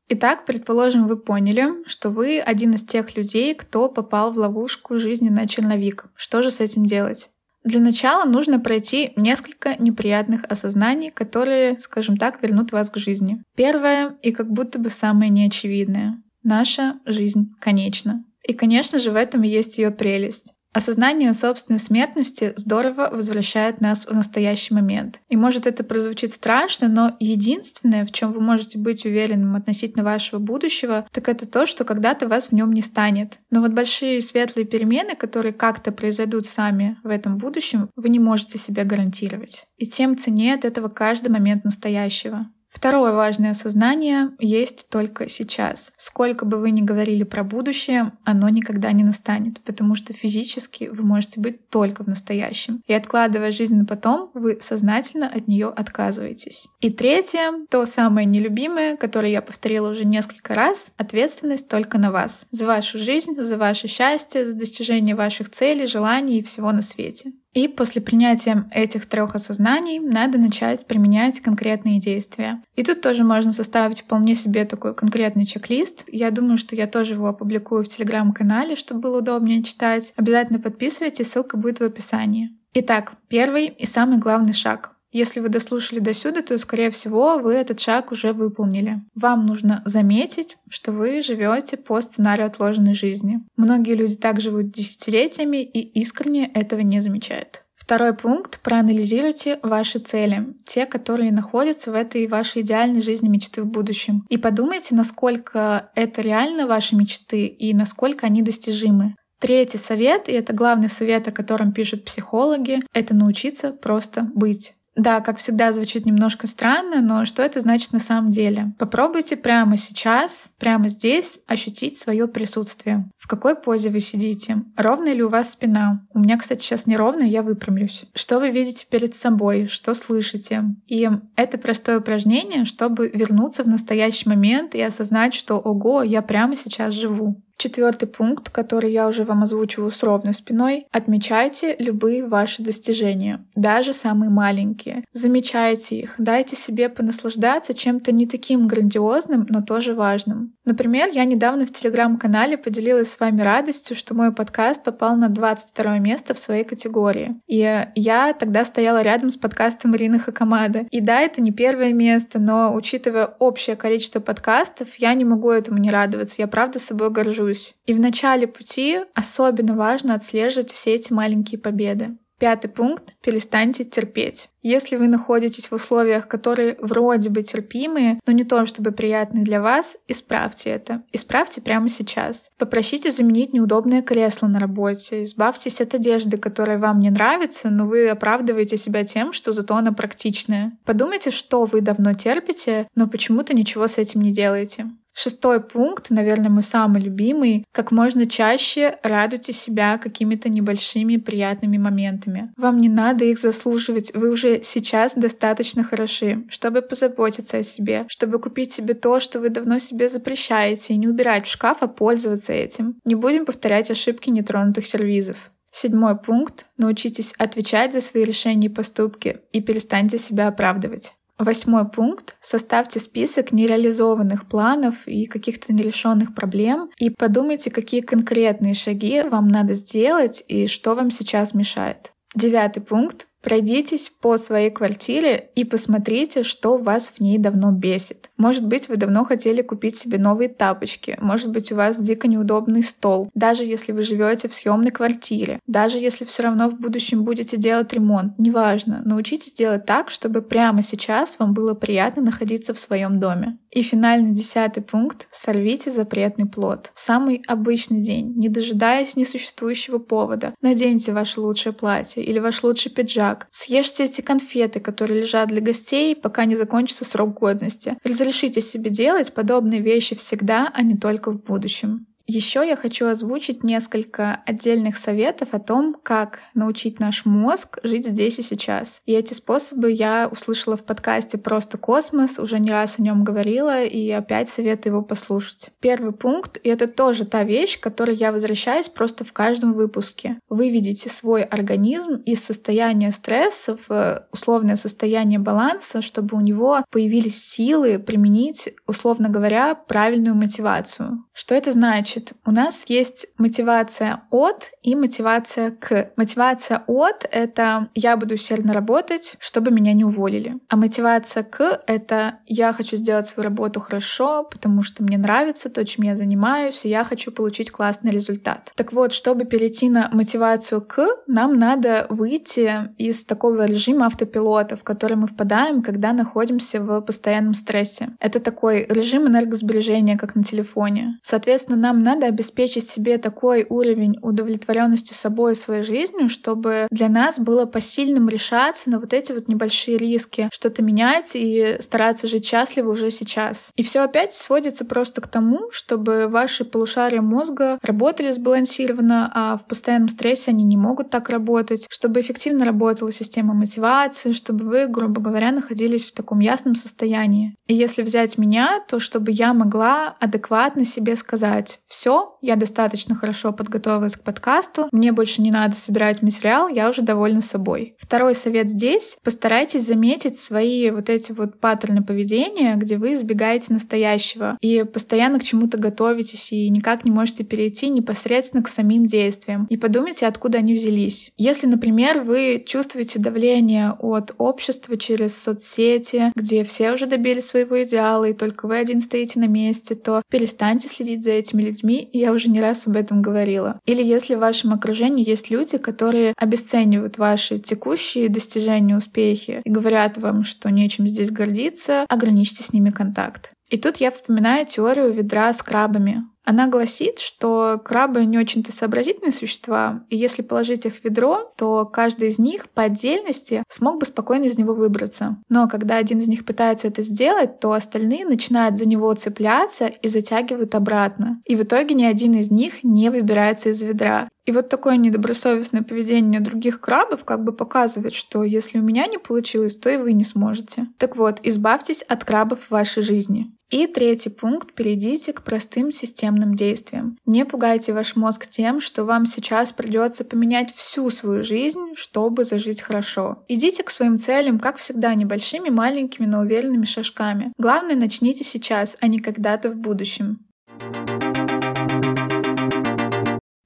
Итак, 0.10 0.46
предположим, 0.46 1.08
вы 1.08 1.18
поняли, 1.18 1.66
что 1.88 2.10
вы 2.10 2.40
один 2.40 2.72
из 2.72 2.86
тех 2.86 3.18
людей, 3.18 3.56
кто 3.56 3.90
попал 3.90 4.32
в 4.32 4.38
ловушку 4.38 4.98
жизни 4.98 5.30
на 5.30 5.48
черновик. 5.48 6.06
Что 6.16 6.42
же 6.42 6.52
с 6.52 6.62
этим 6.62 6.86
делать? 6.86 7.30
Для 7.64 7.80
начала 7.80 8.26
нужно 8.26 8.60
пройти 8.60 9.14
несколько 9.16 9.76
неприятных 9.82 10.44
осознаний, 10.46 11.12
которые, 11.12 11.80
скажем 11.80 12.18
так, 12.18 12.42
вернут 12.42 12.72
вас 12.72 12.90
к 12.90 12.98
жизни. 12.98 13.42
Первое 13.56 14.16
и 14.22 14.32
как 14.32 14.52
будто 14.52 14.80
бы 14.80 14.90
самое 14.90 15.32
неочевидное. 15.32 16.22
Наша 16.44 17.00
жизнь 17.06 17.54
конечна. 17.62 18.26
И, 18.46 18.54
конечно 18.54 19.00
же, 19.00 19.12
в 19.12 19.16
этом 19.16 19.44
и 19.44 19.48
есть 19.48 19.78
ее 19.78 19.92
прелесть. 19.92 20.54
Осознание 20.74 21.34
собственной 21.36 21.80
смертности 21.80 22.54
здорово 22.56 23.10
возвращает 23.12 23.80
нас 23.80 24.08
в 24.08 24.12
настоящий 24.12 24.74
момент. 24.74 25.22
И 25.30 25.38
может 25.38 25.68
это 25.68 25.84
прозвучит 25.84 26.34
страшно, 26.34 26.88
но 26.88 27.16
единственное, 27.20 28.06
в 28.06 28.12
чем 28.12 28.34
вы 28.34 28.42
можете 28.42 28.80
быть 28.80 29.06
уверенным 29.06 29.56
относительно 29.56 30.04
вашего 30.04 30.40
будущего, 30.40 31.06
так 31.12 31.30
это 31.30 31.48
то, 31.48 31.68
что 31.68 31.86
когда-то 31.86 32.28
вас 32.28 32.48
в 32.48 32.52
нем 32.54 32.74
не 32.74 32.82
станет. 32.82 33.40
Но 33.52 33.62
вот 33.62 33.72
большие 33.72 34.20
светлые 34.22 34.66
перемены, 34.66 35.16
которые 35.16 35.54
как-то 35.54 35.92
произойдут 35.92 36.48
сами 36.48 36.98
в 37.04 37.10
этом 37.10 37.38
будущем, 37.38 37.90
вы 37.96 38.10
не 38.10 38.20
можете 38.20 38.58
себе 38.58 38.84
гарантировать. 38.84 39.66
И 39.78 39.86
тем 39.86 40.18
ценнее 40.18 40.56
от 40.56 40.66
этого 40.66 40.90
каждый 40.90 41.30
момент 41.30 41.64
настоящего. 41.64 42.48
Второе 42.74 43.14
важное 43.14 43.52
осознание 43.52 44.32
есть 44.40 44.90
только 44.90 45.30
сейчас. 45.30 45.94
Сколько 45.96 46.44
бы 46.44 46.58
вы 46.58 46.72
ни 46.72 46.82
говорили 46.82 47.24
про 47.24 47.44
будущее, 47.44 48.14
оно 48.26 48.50
никогда 48.50 48.92
не 48.92 49.04
настанет, 49.04 49.62
потому 49.62 49.94
что 49.94 50.12
физически 50.14 50.90
вы 50.92 51.04
можете 51.04 51.40
быть 51.40 51.70
только 51.70 52.04
в 52.04 52.08
настоящем. 52.08 52.82
И 52.88 52.94
откладывая 52.94 53.52
жизнь 53.52 53.76
на 53.76 53.86
потом, 53.86 54.32
вы 54.34 54.58
сознательно 54.60 55.28
от 55.28 55.48
нее 55.48 55.68
отказываетесь. 55.68 56.68
И 56.82 56.90
третье, 56.90 57.54
то 57.70 57.86
самое 57.86 58.26
нелюбимое, 58.26 58.98
которое 58.98 59.32
я 59.32 59.44
повторила 59.44 59.90
уже 59.90 60.04
несколько 60.04 60.56
раз, 60.56 60.94
ответственность 60.98 61.70
только 61.70 62.00
на 62.00 62.12
вас. 62.12 62.48
За 62.50 62.66
вашу 62.66 62.98
жизнь, 62.98 63.36
за 63.38 63.58
ваше 63.58 63.88
счастье, 63.88 64.46
за 64.46 64.58
достижение 64.58 65.16
ваших 65.16 65.52
целей, 65.52 65.86
желаний 65.86 66.40
и 66.40 66.44
всего 66.44 66.72
на 66.72 66.82
свете. 66.82 67.34
И 67.54 67.68
после 67.68 68.02
принятия 68.02 68.66
этих 68.72 69.06
трех 69.06 69.36
осознаний 69.36 70.00
надо 70.00 70.38
начать 70.40 70.86
применять 70.88 71.40
конкретные 71.40 72.00
действия. 72.00 72.62
И 72.76 72.84
тут 72.84 73.02
тоже 73.02 73.24
можно 73.24 73.52
составить 73.52 74.02
вполне 74.02 74.36
себе 74.36 74.66
такой 74.66 74.96
конкретный 74.96 75.46
чек-лист. 75.46 76.06
Я 76.08 76.32
думаю, 76.32 76.58
что 76.58 76.76
я 76.76 76.88
тоже 76.88 77.14
его 77.14 77.28
опубликую 77.28 77.84
в 77.84 77.88
телеграм-канале, 77.88 78.76
чтобы 78.76 79.02
было 79.02 79.20
удобнее 79.20 79.62
читать. 79.64 80.14
Обязательно 80.16 80.60
подписывайтесь, 80.60 81.32
ссылка 81.32 81.58
будет 81.58 81.80
в 81.80 81.84
описании. 81.84 82.50
Итак, 82.74 83.14
первый 83.28 83.68
и 83.68 83.86
самый 83.86 84.18
главный 84.18 84.54
шаг 84.54 84.96
если 85.14 85.40
вы 85.40 85.50
дослушали 85.50 86.00
до 86.00 86.14
сюда, 86.14 86.42
то, 86.42 86.58
скорее 86.58 86.90
всего, 86.90 87.38
вы 87.38 87.54
этот 87.54 87.80
шаг 87.80 88.12
уже 88.12 88.34
выполнили. 88.34 89.02
Вам 89.16 89.46
нужно 89.46 89.82
заметить, 89.86 90.58
что 90.70 90.92
вы 90.92 91.22
живете 91.22 91.78
по 91.78 92.02
сценарию 92.02 92.48
отложенной 92.48 92.96
жизни. 92.96 93.40
Многие 93.56 93.96
люди 93.96 94.16
так 94.16 94.42
живут 94.42 94.72
десятилетиями 94.72 95.64
и 95.64 95.80
искренне 96.02 96.48
этого 96.48 96.82
не 96.82 97.00
замечают. 97.00 97.64
Второй 97.76 98.14
пункт. 98.14 98.62
Проанализируйте 98.62 99.60
ваши 99.62 100.00
цели, 100.00 100.48
те, 100.66 100.86
которые 100.86 101.34
находятся 101.34 101.92
в 101.92 101.96
этой 101.96 102.28
вашей 102.28 102.62
идеальной 102.62 103.02
жизни 103.02 103.28
мечты 103.28 103.62
в 103.62 103.68
будущем. 103.68 104.26
И 104.30 104.38
подумайте, 104.38 104.96
насколько 104.96 105.92
это 105.94 106.22
реально 106.22 106.66
ваши 106.66 106.96
мечты 106.96 107.46
и 107.46 107.74
насколько 107.74 108.26
они 108.26 108.42
достижимы. 108.42 109.16
Третий 109.38 109.78
совет, 109.78 110.30
и 110.30 110.32
это 110.32 110.54
главный 110.54 110.88
совет, 110.88 111.28
о 111.28 111.32
котором 111.32 111.74
пишут 111.74 112.06
психологи, 112.06 112.80
это 112.94 113.14
научиться 113.14 113.72
просто 113.72 114.32
быть. 114.34 114.74
Да, 114.96 115.22
как 115.22 115.38
всегда, 115.38 115.72
звучит 115.72 116.06
немножко 116.06 116.46
странно, 116.46 117.02
но 117.02 117.26
что 117.26 117.42
это 117.42 117.60
значит 117.60 117.94
на 117.94 118.00
самом 118.00 118.30
деле? 118.30 118.74
Попробуйте 118.78 119.36
прямо 119.36 119.76
сейчас, 119.76 120.54
прямо 120.60 120.88
здесь 120.88 121.40
ощутить 121.48 121.98
свое 121.98 122.28
присутствие. 122.28 123.10
В 123.18 123.28
какой 123.28 123.56
позе 123.56 123.90
вы 123.90 124.00
сидите? 124.00 124.64
Ровная 124.78 125.14
ли 125.14 125.24
у 125.24 125.30
вас 125.30 125.52
спина? 125.52 126.06
У 126.14 126.20
меня, 126.20 126.38
кстати, 126.38 126.62
сейчас 126.62 126.86
неровная, 126.86 127.26
я 127.26 127.42
выпрямлюсь. 127.42 128.06
Что 128.14 128.40
вы 128.40 128.52
видите 128.52 128.86
перед 128.90 129.16
собой? 129.16 129.66
Что 129.68 129.96
слышите? 129.96 130.64
И 130.88 131.10
это 131.36 131.58
простое 131.58 132.00
упражнение, 132.00 132.66
чтобы 132.66 133.10
вернуться 133.12 133.64
в 133.64 133.68
настоящий 133.68 134.30
момент 134.30 134.76
и 134.76 134.82
осознать, 134.82 135.34
что 135.34 135.58
ого, 135.58 136.04
я 136.04 136.22
прямо 136.22 136.56
сейчас 136.56 136.94
живу. 136.94 137.42
Четвертый 137.64 138.10
пункт, 138.10 138.50
который 138.50 138.92
я 138.92 139.08
уже 139.08 139.24
вам 139.24 139.44
озвучиваю 139.44 139.90
с 139.90 140.04
ровной 140.04 140.34
спиной. 140.34 140.86
Отмечайте 140.92 141.78
любые 141.80 142.28
ваши 142.28 142.62
достижения, 142.62 143.46
даже 143.56 143.94
самые 143.94 144.30
маленькие. 144.30 145.06
Замечайте 145.14 145.96
их, 145.96 146.16
дайте 146.18 146.58
себе 146.58 146.90
понаслаждаться 146.90 147.74
чем-то 147.74 148.12
не 148.12 148.28
таким 148.28 148.68
грандиозным, 148.68 149.48
но 149.50 149.62
тоже 149.62 149.94
важным. 149.94 150.58
Например, 150.66 151.08
я 151.10 151.24
недавно 151.24 151.66
в 151.66 151.72
телеграм-канале 151.72 152.58
поделилась 152.58 153.12
с 153.12 153.20
вами 153.20 153.42
радостью, 153.42 153.96
что 153.96 154.14
мой 154.14 154.34
подкаст 154.34 154.84
попал 154.84 155.16
на 155.16 155.30
22 155.30 156.00
место 156.00 156.34
в 156.34 156.40
своей 156.40 156.66
категории. 156.66 157.40
И 157.48 157.86
я 157.96 158.34
тогда 158.34 158.66
стояла 158.66 159.02
рядом 159.04 159.30
с 159.30 159.38
подкастом 159.38 159.96
Ирины 159.96 160.20
Хакамада. 160.20 160.86
И 160.92 161.00
да, 161.00 161.22
это 161.22 161.42
не 161.42 161.52
первое 161.52 161.94
место, 161.94 162.40
но 162.40 162.74
учитывая 162.76 163.28
общее 163.40 163.78
количество 163.78 164.20
подкастов, 164.20 164.96
я 164.96 165.14
не 165.14 165.24
могу 165.24 165.50
этому 165.50 165.78
не 165.78 165.92
радоваться. 165.92 166.42
Я 166.42 166.48
правда 166.48 166.80
собой 166.80 167.10
горжусь 167.10 167.53
учусь. 167.54 167.76
И 167.86 167.94
в 167.94 168.00
начале 168.00 168.48
пути 168.48 169.00
особенно 169.14 169.76
важно 169.76 170.16
отслеживать 170.16 170.72
все 170.72 170.96
эти 170.96 171.14
маленькие 171.14 171.60
победы. 171.60 172.18
Пятый 172.40 172.68
пункт— 172.68 173.14
перестаньте 173.24 173.86
терпеть. 173.86 174.50
Если 174.62 174.98
вы 174.98 175.08
находитесь 175.08 175.70
в 175.70 175.76
условиях, 175.76 176.28
которые 176.28 176.76
вроде 176.82 177.30
бы 177.30 177.42
терпимые, 177.42 178.20
но 178.26 178.34
не 178.34 178.44
то 178.44 178.66
чтобы 178.66 178.92
приятные 178.92 179.46
для 179.46 179.62
вас, 179.62 179.98
исправьте 180.10 180.72
это. 180.72 181.04
Исправьте 181.14 181.62
прямо 181.62 181.88
сейчас. 181.88 182.50
Попросите 182.58 183.12
заменить 183.12 183.54
неудобное 183.54 184.02
кресло 184.02 184.48
на 184.48 184.60
работе. 184.60 185.24
Избавьтесь 185.24 185.80
от 185.80 185.94
одежды, 185.94 186.36
которая 186.38 186.80
вам 186.80 187.00
не 187.00 187.12
нравится, 187.12 187.70
но 187.70 187.86
вы 187.86 188.10
оправдываете 188.10 188.76
себя 188.78 189.06
тем, 189.06 189.32
что 189.32 189.54
зато 189.54 189.76
она 189.76 189.94
практичная. 189.94 190.78
Подумайте, 190.86 191.32
что 191.32 191.64
вы 191.64 191.80
давно 191.80 192.14
терпите, 192.14 192.88
но 192.96 193.08
почему-то 193.08 193.54
ничего 193.54 193.88
с 193.88 194.00
этим 194.00 194.22
не 194.22 194.34
делаете. 194.34 194.88
Шестой 195.14 195.62
пункт, 195.62 196.10
наверное, 196.10 196.50
мой 196.50 196.64
самый 196.64 197.02
любимый. 197.02 197.66
Как 197.72 197.92
можно 197.92 198.26
чаще 198.26 198.98
радуйте 199.04 199.54
себя 199.54 199.98
какими-то 199.98 200.50
небольшими 200.50 201.18
приятными 201.18 201.78
моментами. 201.78 202.52
Вам 202.58 202.82
не 202.82 202.90
надо 202.90 203.26
их 203.26 203.40
заслуживать. 203.40 204.14
Вы 204.14 204.30
уже 204.30 204.62
сейчас 204.64 205.16
достаточно 205.16 205.84
хороши, 205.84 206.44
чтобы 206.50 206.82
позаботиться 206.82 207.58
о 207.58 207.64
себе, 207.64 208.06
чтобы 208.08 208.40
купить 208.40 208.72
себе 208.72 208.96
то, 208.96 209.20
что 209.20 209.40
вы 209.40 209.50
давно 209.50 209.78
себе 209.78 210.08
запрещаете, 210.08 210.94
и 210.94 210.98
не 210.98 211.08
убирать 211.08 211.46
в 211.46 211.52
шкаф, 211.52 211.78
а 211.82 211.88
пользоваться 211.88 212.54
этим. 212.54 213.00
Не 213.06 213.16
будем 213.16 213.46
повторять 213.46 213.92
ошибки 213.92 214.30
нетронутых 214.30 214.86
сервизов. 214.86 215.52
Седьмой 215.72 216.16
пункт. 216.16 216.68
Научитесь 216.78 217.34
отвечать 217.38 217.94
за 217.94 218.02
свои 218.02 218.24
решения 218.24 218.68
и 218.68 218.70
поступки 218.70 219.38
и 219.52 219.62
перестаньте 219.62 220.18
себя 220.18 220.48
оправдывать. 220.48 221.14
Восьмой 221.40 221.90
пункт. 221.90 222.36
Составьте 222.42 223.00
список 223.00 223.52
нереализованных 223.52 224.48
планов 224.48 225.08
и 225.08 225.26
каких-то 225.26 225.74
нерешенных 225.74 226.36
проблем 226.36 226.90
и 226.98 227.10
подумайте, 227.10 227.72
какие 227.72 228.02
конкретные 228.02 228.76
шаги 228.76 229.22
вам 229.22 229.48
надо 229.48 229.74
сделать 229.74 230.44
и 230.48 230.68
что 230.68 230.94
вам 230.96 231.10
сейчас 231.10 231.54
мешает. 231.54 232.14
Девятый 232.36 232.84
пункт. 232.84 233.28
Пройдитесь 233.44 234.10
по 234.22 234.38
своей 234.38 234.72
квартире 234.72 235.50
и 235.54 235.66
посмотрите, 235.66 236.44
что 236.44 236.78
вас 236.78 237.12
в 237.12 237.20
ней 237.20 237.38
давно 237.38 237.72
бесит. 237.72 238.30
Может 238.38 238.66
быть, 238.66 238.88
вы 238.88 238.96
давно 238.96 239.26
хотели 239.26 239.62
купить 239.62 239.98
себе 239.98 240.18
новые 240.18 240.48
тапочки, 240.48 241.18
может 241.22 241.52
быть, 241.52 241.72
у 241.72 241.76
вас 241.76 242.00
дико 242.00 242.28
неудобный 242.28 242.84
стол, 242.84 243.30
даже 243.36 243.66
если 243.66 243.92
вы 243.92 244.02
живете 244.02 244.48
в 244.48 244.54
съемной 244.54 244.92
квартире, 244.92 245.60
даже 245.68 245.98
если 245.98 246.24
все 246.24 246.44
равно 246.44 246.70
в 246.70 246.80
будущем 246.80 247.24
будете 247.24 247.58
делать 247.58 247.92
ремонт, 247.94 248.40
неважно, 248.40 249.02
научитесь 249.04 249.54
делать 249.54 249.86
так, 249.86 250.10
чтобы 250.10 250.42
прямо 250.42 250.82
сейчас 250.82 251.38
вам 251.38 251.54
было 251.54 251.74
приятно 251.74 252.24
находиться 252.24 252.74
в 252.74 252.80
своем 252.80 253.20
доме. 253.20 253.58
И 253.74 253.82
финальный 253.82 254.32
десятый 254.32 254.84
пункт— 254.84 255.28
сорвите 255.32 255.90
запретный 255.90 256.46
плод. 256.46 256.92
В 256.94 257.00
самый 257.00 257.42
обычный 257.48 258.02
день, 258.02 258.34
не 258.36 258.48
дожидаясь 258.48 259.16
несуществующего 259.16 259.98
повода, 259.98 260.54
наденьте 260.62 261.12
ваше 261.12 261.42
лучшее 261.42 261.74
платье 261.74 262.24
или 262.24 262.38
ваш 262.38 262.64
лучший 262.64 262.92
пиджак, 262.92 263.48
съешьте 263.50 264.06
эти 264.06 264.22
конфеты, 264.22 264.80
которые 264.80 265.22
лежат 265.22 265.50
для 265.50 265.62
гостей, 265.62 266.16
пока 266.16 266.46
не 266.46 266.56
закончится 266.56 267.04
срок 267.04 267.40
годности. 267.40 267.98
Разрешите 268.04 268.62
себе 268.62 268.92
делать 268.92 269.34
подобные 269.34 269.82
вещи 269.82 270.16
всегда, 270.16 270.72
а 270.74 270.84
не 270.84 270.96
только 270.96 271.32
в 271.32 271.42
будущем. 271.42 272.06
Еще 272.26 272.66
я 272.66 272.78
хочу 272.78 273.08
озвучить 273.08 273.64
несколько 273.64 274.42
отдельных 274.46 274.98
советов 274.98 275.50
о 275.52 275.60
том, 275.60 275.96
как 276.02 276.40
научить 276.54 277.00
наш 277.00 277.26
мозг 277.26 277.80
жить 277.84 278.08
здесь 278.08 278.40
и 278.40 278.42
сейчас. 278.42 279.02
И 279.06 279.12
эти 279.12 279.34
способы 279.34 279.92
я 279.92 280.30
услышала 280.32 280.78
в 280.78 280.84
подкасте 280.84 281.38
«Просто 281.38 281.78
космос», 281.78 282.40
уже 282.40 282.60
не 282.60 282.72
раз 282.72 282.98
о 282.98 283.02
нем 283.02 283.26
говорила, 283.26 283.84
и 283.84 284.10
опять 284.10 284.50
советую 284.50 284.94
его 284.94 285.02
послушать. 285.02 285.72
Первый 285.82 286.14
пункт, 286.14 286.58
и 286.64 286.70
это 286.70 286.88
тоже 286.88 287.26
та 287.26 287.44
вещь, 287.44 287.78
к 287.78 287.84
которой 287.84 288.16
я 288.16 288.32
возвращаюсь 288.32 288.88
просто 288.88 289.26
в 289.26 289.34
каждом 289.34 289.74
выпуске. 289.74 290.40
Выведите 290.48 291.10
свой 291.10 291.44
организм 291.44 292.16
из 292.26 292.42
состояния 292.42 293.12
стресса 293.12 293.78
в 293.88 294.28
условное 294.32 294.78
состояние 294.78 295.40
баланса, 295.40 296.02
чтобы 296.02 296.38
у 296.38 296.42
него 296.42 296.86
появились 296.90 297.44
силы 297.44 298.00
применить, 298.00 298.70
условно 298.88 299.28
говоря, 299.28 299.76
правильную 299.76 300.36
мотивацию. 300.36 301.24
Что 301.34 301.56
это 301.56 301.72
значит? 301.72 302.34
У 302.46 302.52
нас 302.52 302.86
есть 302.88 303.28
мотивация 303.40 304.22
от 304.30 304.72
и 304.84 304.96
мотивация 304.96 305.72
к. 305.72 306.12
Мотивация 306.16 306.84
от— 306.86 307.28
это 307.32 307.90
я 307.96 308.18
буду 308.18 308.36
усердно 308.36 308.72
работать, 308.72 309.36
чтобы 309.40 309.72
меня 309.72 309.94
не 309.94 310.06
уволили. 310.06 310.60
А 310.70 310.76
мотивация 310.76 311.44
к— 311.44 311.82
это 311.88 312.40
я 312.46 312.72
хочу 312.72 312.98
сделать 312.98 313.26
свою 313.26 313.50
работу 313.50 313.80
хорошо, 313.80 314.44
потому 314.44 314.84
что 314.84 315.04
мне 315.04 315.18
нравится 315.18 315.72
то, 315.72 315.84
чем 315.84 316.06
я 316.06 316.16
занимаюсь, 316.16 316.86
и 316.86 316.90
я 316.90 317.04
хочу 317.04 317.32
получить 317.32 317.72
классный 317.72 318.12
результат. 318.12 318.72
Так 318.76 318.94
вот, 318.94 319.12
чтобы 319.12 319.46
перейти 319.46 319.90
на 319.90 320.10
мотивацию 320.14 320.82
к, 320.82 321.08
нам 321.26 321.58
надо 321.58 322.06
выйти 322.10 322.90
из 323.00 323.26
такого 323.26 323.66
режима 323.66 324.06
автопилота, 324.06 324.76
в 324.76 324.84
который 324.84 325.18
мы 325.18 325.26
впадаем, 325.26 325.82
когда 325.82 326.14
находимся 326.14 326.80
в 326.80 327.02
постоянном 327.02 327.56
стрессе. 327.56 328.10
Это 328.20 328.40
такой 328.40 328.86
режим 328.88 329.28
энергосбережения, 329.28 330.16
как 330.16 330.36
на 330.36 330.44
телефоне. 330.44 331.18
Соответственно, 331.24 331.78
нам 331.78 332.04
надо 332.04 332.28
обеспечить 332.28 332.88
себе 332.88 333.18
такой 333.18 333.66
уровень 333.70 334.18
удовлетворенности 334.22 335.14
собой 335.14 335.54
и 335.54 335.56
своей 335.56 335.82
жизнью, 335.82 336.28
чтобы 336.28 336.88
для 336.92 337.08
нас 337.08 337.40
было 337.40 337.66
посильным 337.66 338.28
решаться 338.28 338.90
на 338.90 339.00
вот 339.00 339.14
эти 339.14 339.32
вот 339.32 339.48
небольшие 339.48 339.98
риски, 339.98 340.50
что-то 340.52 340.84
менять 340.84 341.32
и 341.36 341.78
стараться 341.80 342.28
жить 342.28 342.46
счастливо 342.46 342.92
уже 342.92 343.10
сейчас. 343.10 343.72
И 343.76 343.84
все 343.84 344.02
опять 344.02 344.34
сводится 344.34 344.84
просто 344.84 345.22
к 345.22 345.28
тому, 345.28 345.72
чтобы 345.72 346.28
ваши 346.28 346.66
полушария 346.66 347.22
мозга 347.22 347.80
работали 347.82 348.32
сбалансированно, 348.32 349.32
а 349.34 349.58
в 349.58 349.66
постоянном 349.66 350.10
стрессе 350.10 350.52
они 350.52 350.66
не 350.66 350.78
могут 350.78 351.10
так 351.10 351.30
работать, 351.30 351.88
чтобы 351.90 352.20
эффективно 352.20 352.66
работала 352.66 353.12
система 353.14 353.54
мотивации, 353.54 354.34
чтобы 354.34 354.66
вы, 354.66 354.88
грубо 354.88 355.22
говоря, 355.22 355.52
находились 355.52 356.04
в 356.04 356.14
таком 356.14 356.40
ясном 356.40 356.76
состоянии. 356.76 357.56
И 357.68 357.74
если 357.74 358.02
взять 358.02 358.38
меня, 358.38 358.82
то 358.90 359.00
чтобы 359.00 359.32
я 359.32 359.54
могла 359.54 360.16
адекватно 360.20 360.84
себе 360.84 361.13
себе 361.16 361.18
сказать, 361.18 361.80
все, 361.88 362.33
я 362.44 362.58
достаточно 362.58 363.16
хорошо 363.16 363.54
подготовилась 363.54 364.18
к 364.18 364.22
подкасту, 364.22 364.88
мне 364.92 365.14
больше 365.14 365.42
не 365.42 365.50
надо 365.50 365.76
собирать 365.76 366.22
материал, 366.22 366.68
я 366.68 366.90
уже 366.90 367.02
довольна 367.02 367.42
собой. 367.42 367.96
Второй 367.98 368.36
совет 368.36 368.70
здесь. 368.70 369.18
Постарайтесь 369.24 369.88
заметить 369.88 370.38
свои 370.38 370.92
вот 370.92 371.10
эти 371.10 371.32
вот 371.32 371.60
паттерны 371.60 372.04
поведения, 372.04 372.76
где 372.76 372.98
вы 372.98 373.14
избегаете 373.14 373.74
настоящего 373.74 374.58
и 374.60 374.84
постоянно 374.84 375.40
к 375.40 375.44
чему-то 375.44 375.78
готовитесь 375.78 376.52
и 376.52 376.70
никак 376.70 377.06
не 377.06 377.12
можете 377.12 377.46
перейти 377.46 377.88
непосредственно 377.88 378.62
к 378.62 378.68
самим 378.68 379.06
действиям. 379.06 379.66
И 379.70 379.78
подумайте, 379.78 380.28
откуда 380.28 380.58
они 380.58 380.74
взялись. 380.74 381.32
Если, 381.38 381.66
например, 381.68 382.22
вы 382.22 382.62
чувствуете 382.66 383.20
давление 383.20 383.96
от 384.00 384.36
общества 384.38 384.98
через 384.98 385.38
соцсети, 385.38 386.34
где 386.36 386.66
все 386.66 386.92
уже 386.92 387.06
добились 387.06 387.46
своего 387.46 387.82
идеала, 387.84 388.26
и 388.26 388.34
только 388.34 388.68
вы 388.68 388.78
один 388.78 389.00
стоите 389.00 389.40
на 389.40 389.48
месте, 389.48 389.96
то 389.96 390.22
перестаньте 390.30 390.90
следить 390.90 391.24
за 391.24 391.32
этими 391.32 391.62
людьми, 391.62 391.98
и 392.12 392.33
уже 392.34 392.50
не 392.50 392.62
раз 392.62 392.88
об 392.88 392.96
этом 392.96 393.22
говорила. 393.22 393.80
Или 393.86 394.04
если 394.04 394.36
в 394.36 394.40
вашем 394.40 394.74
окружении 394.74 395.28
есть 395.28 395.50
люди, 395.50 395.78
которые 395.78 396.34
обесценивают 396.38 397.18
ваши 397.18 397.58
текущие 397.58 398.30
достижения, 398.30 398.96
успехи 398.96 399.62
и 399.64 399.70
говорят 399.70 400.18
вам, 400.18 400.44
что 400.44 400.70
нечем 400.70 401.08
здесь 401.08 401.32
гордиться, 401.32 402.06
ограничьте 402.10 402.64
с 402.64 402.74
ними 402.74 402.90
контакт. 402.90 403.52
И 403.70 403.78
тут 403.78 403.98
я 403.98 404.12
вспоминаю 404.12 404.66
теорию 404.66 405.14
ведра 405.14 405.52
с 405.52 405.62
крабами. 405.62 406.24
Она 406.46 406.68
гласит, 406.68 407.20
что 407.20 407.82
крабы 407.84 408.26
не 408.26 408.38
очень-то 408.38 408.72
сообразительные 408.72 409.32
существа, 409.32 410.04
и 410.10 410.18
если 410.18 410.42
положить 410.42 410.86
их 410.86 410.96
в 410.96 411.04
ведро, 411.04 411.54
то 411.58 411.86
каждый 411.86 412.30
из 412.30 412.40
них 412.40 412.70
по 412.70 412.84
отдельности 412.84 413.64
смог 413.70 414.00
бы 414.00 414.06
спокойно 414.06 414.46
из 414.46 414.58
него 414.58 414.74
выбраться. 414.74 415.38
Но 415.50 415.68
когда 415.68 415.98
один 415.98 416.20
из 416.20 416.28
них 416.28 416.46
пытается 416.46 416.88
это 416.88 417.02
сделать, 417.02 417.60
то 417.60 417.72
остальные 417.72 418.26
начинают 418.26 418.78
за 418.78 418.88
него 418.88 419.14
цепляться 419.14 419.88
и 419.88 420.08
затягивают 420.10 420.76
обратно. 420.76 421.42
И 421.46 421.56
в 421.56 421.64
итоге 421.64 421.96
ни 421.96 422.04
один 422.04 422.34
из 422.34 422.52
них 422.52 422.84
не 422.84 423.10
выбирается 423.10 423.70
из 423.70 423.82
ведра. 423.82 424.30
И 424.46 424.52
вот 424.52 424.68
такое 424.68 424.98
недобросовестное 424.98 425.84
поведение 425.84 426.42
других 426.42 426.82
крабов 426.82 427.24
как 427.24 427.44
бы 427.44 427.54
показывает, 427.54 428.14
что 428.14 428.44
если 428.44 428.80
у 428.80 428.84
меня 428.84 429.08
не 429.08 429.18
получилось, 429.18 429.78
то 429.78 429.90
и 429.90 429.98
вы 429.98 430.12
не 430.12 430.26
сможете. 430.26 430.88
Так 430.98 431.16
вот, 431.16 431.40
избавьтесь 431.44 432.02
от 432.02 432.26
крабов 432.26 432.60
в 432.60 432.72
вашей 432.72 433.04
жизни. 433.04 433.54
И 433.74 433.88
третий 433.88 434.30
пункт— 434.30 434.72
перейдите 434.76 435.34
к 435.34 435.42
простым 435.42 435.92
системным 435.92 436.54
действиям. 436.54 437.18
Не 437.26 437.44
пугайте 437.44 437.92
ваш 437.92 438.16
мозг 438.16 438.46
тем, 438.46 438.80
что 438.80 439.04
вам 439.04 439.26
сейчас 439.26 439.74
придется 439.74 440.24
поменять 440.24 440.72
всю 440.76 441.10
свою 441.10 441.42
жизнь, 441.42 441.96
чтобы 441.96 442.46
зажить 442.46 442.84
хорошо. 442.84 443.44
Идите 443.48 443.82
к 443.82 443.90
своим 443.90 444.20
целям, 444.20 444.60
как 444.60 444.78
всегда, 444.78 445.16
небольшими, 445.16 445.70
маленькими, 445.70 446.28
но 446.28 446.42
уверенными 446.42 446.86
шажками. 446.86 447.52
Главное, 447.58 447.96
начните 447.96 448.44
сейчас, 448.44 448.96
а 449.02 449.08
не 449.08 449.18
когда-то 449.18 449.72
в 449.72 449.76
будущем. 449.76 450.46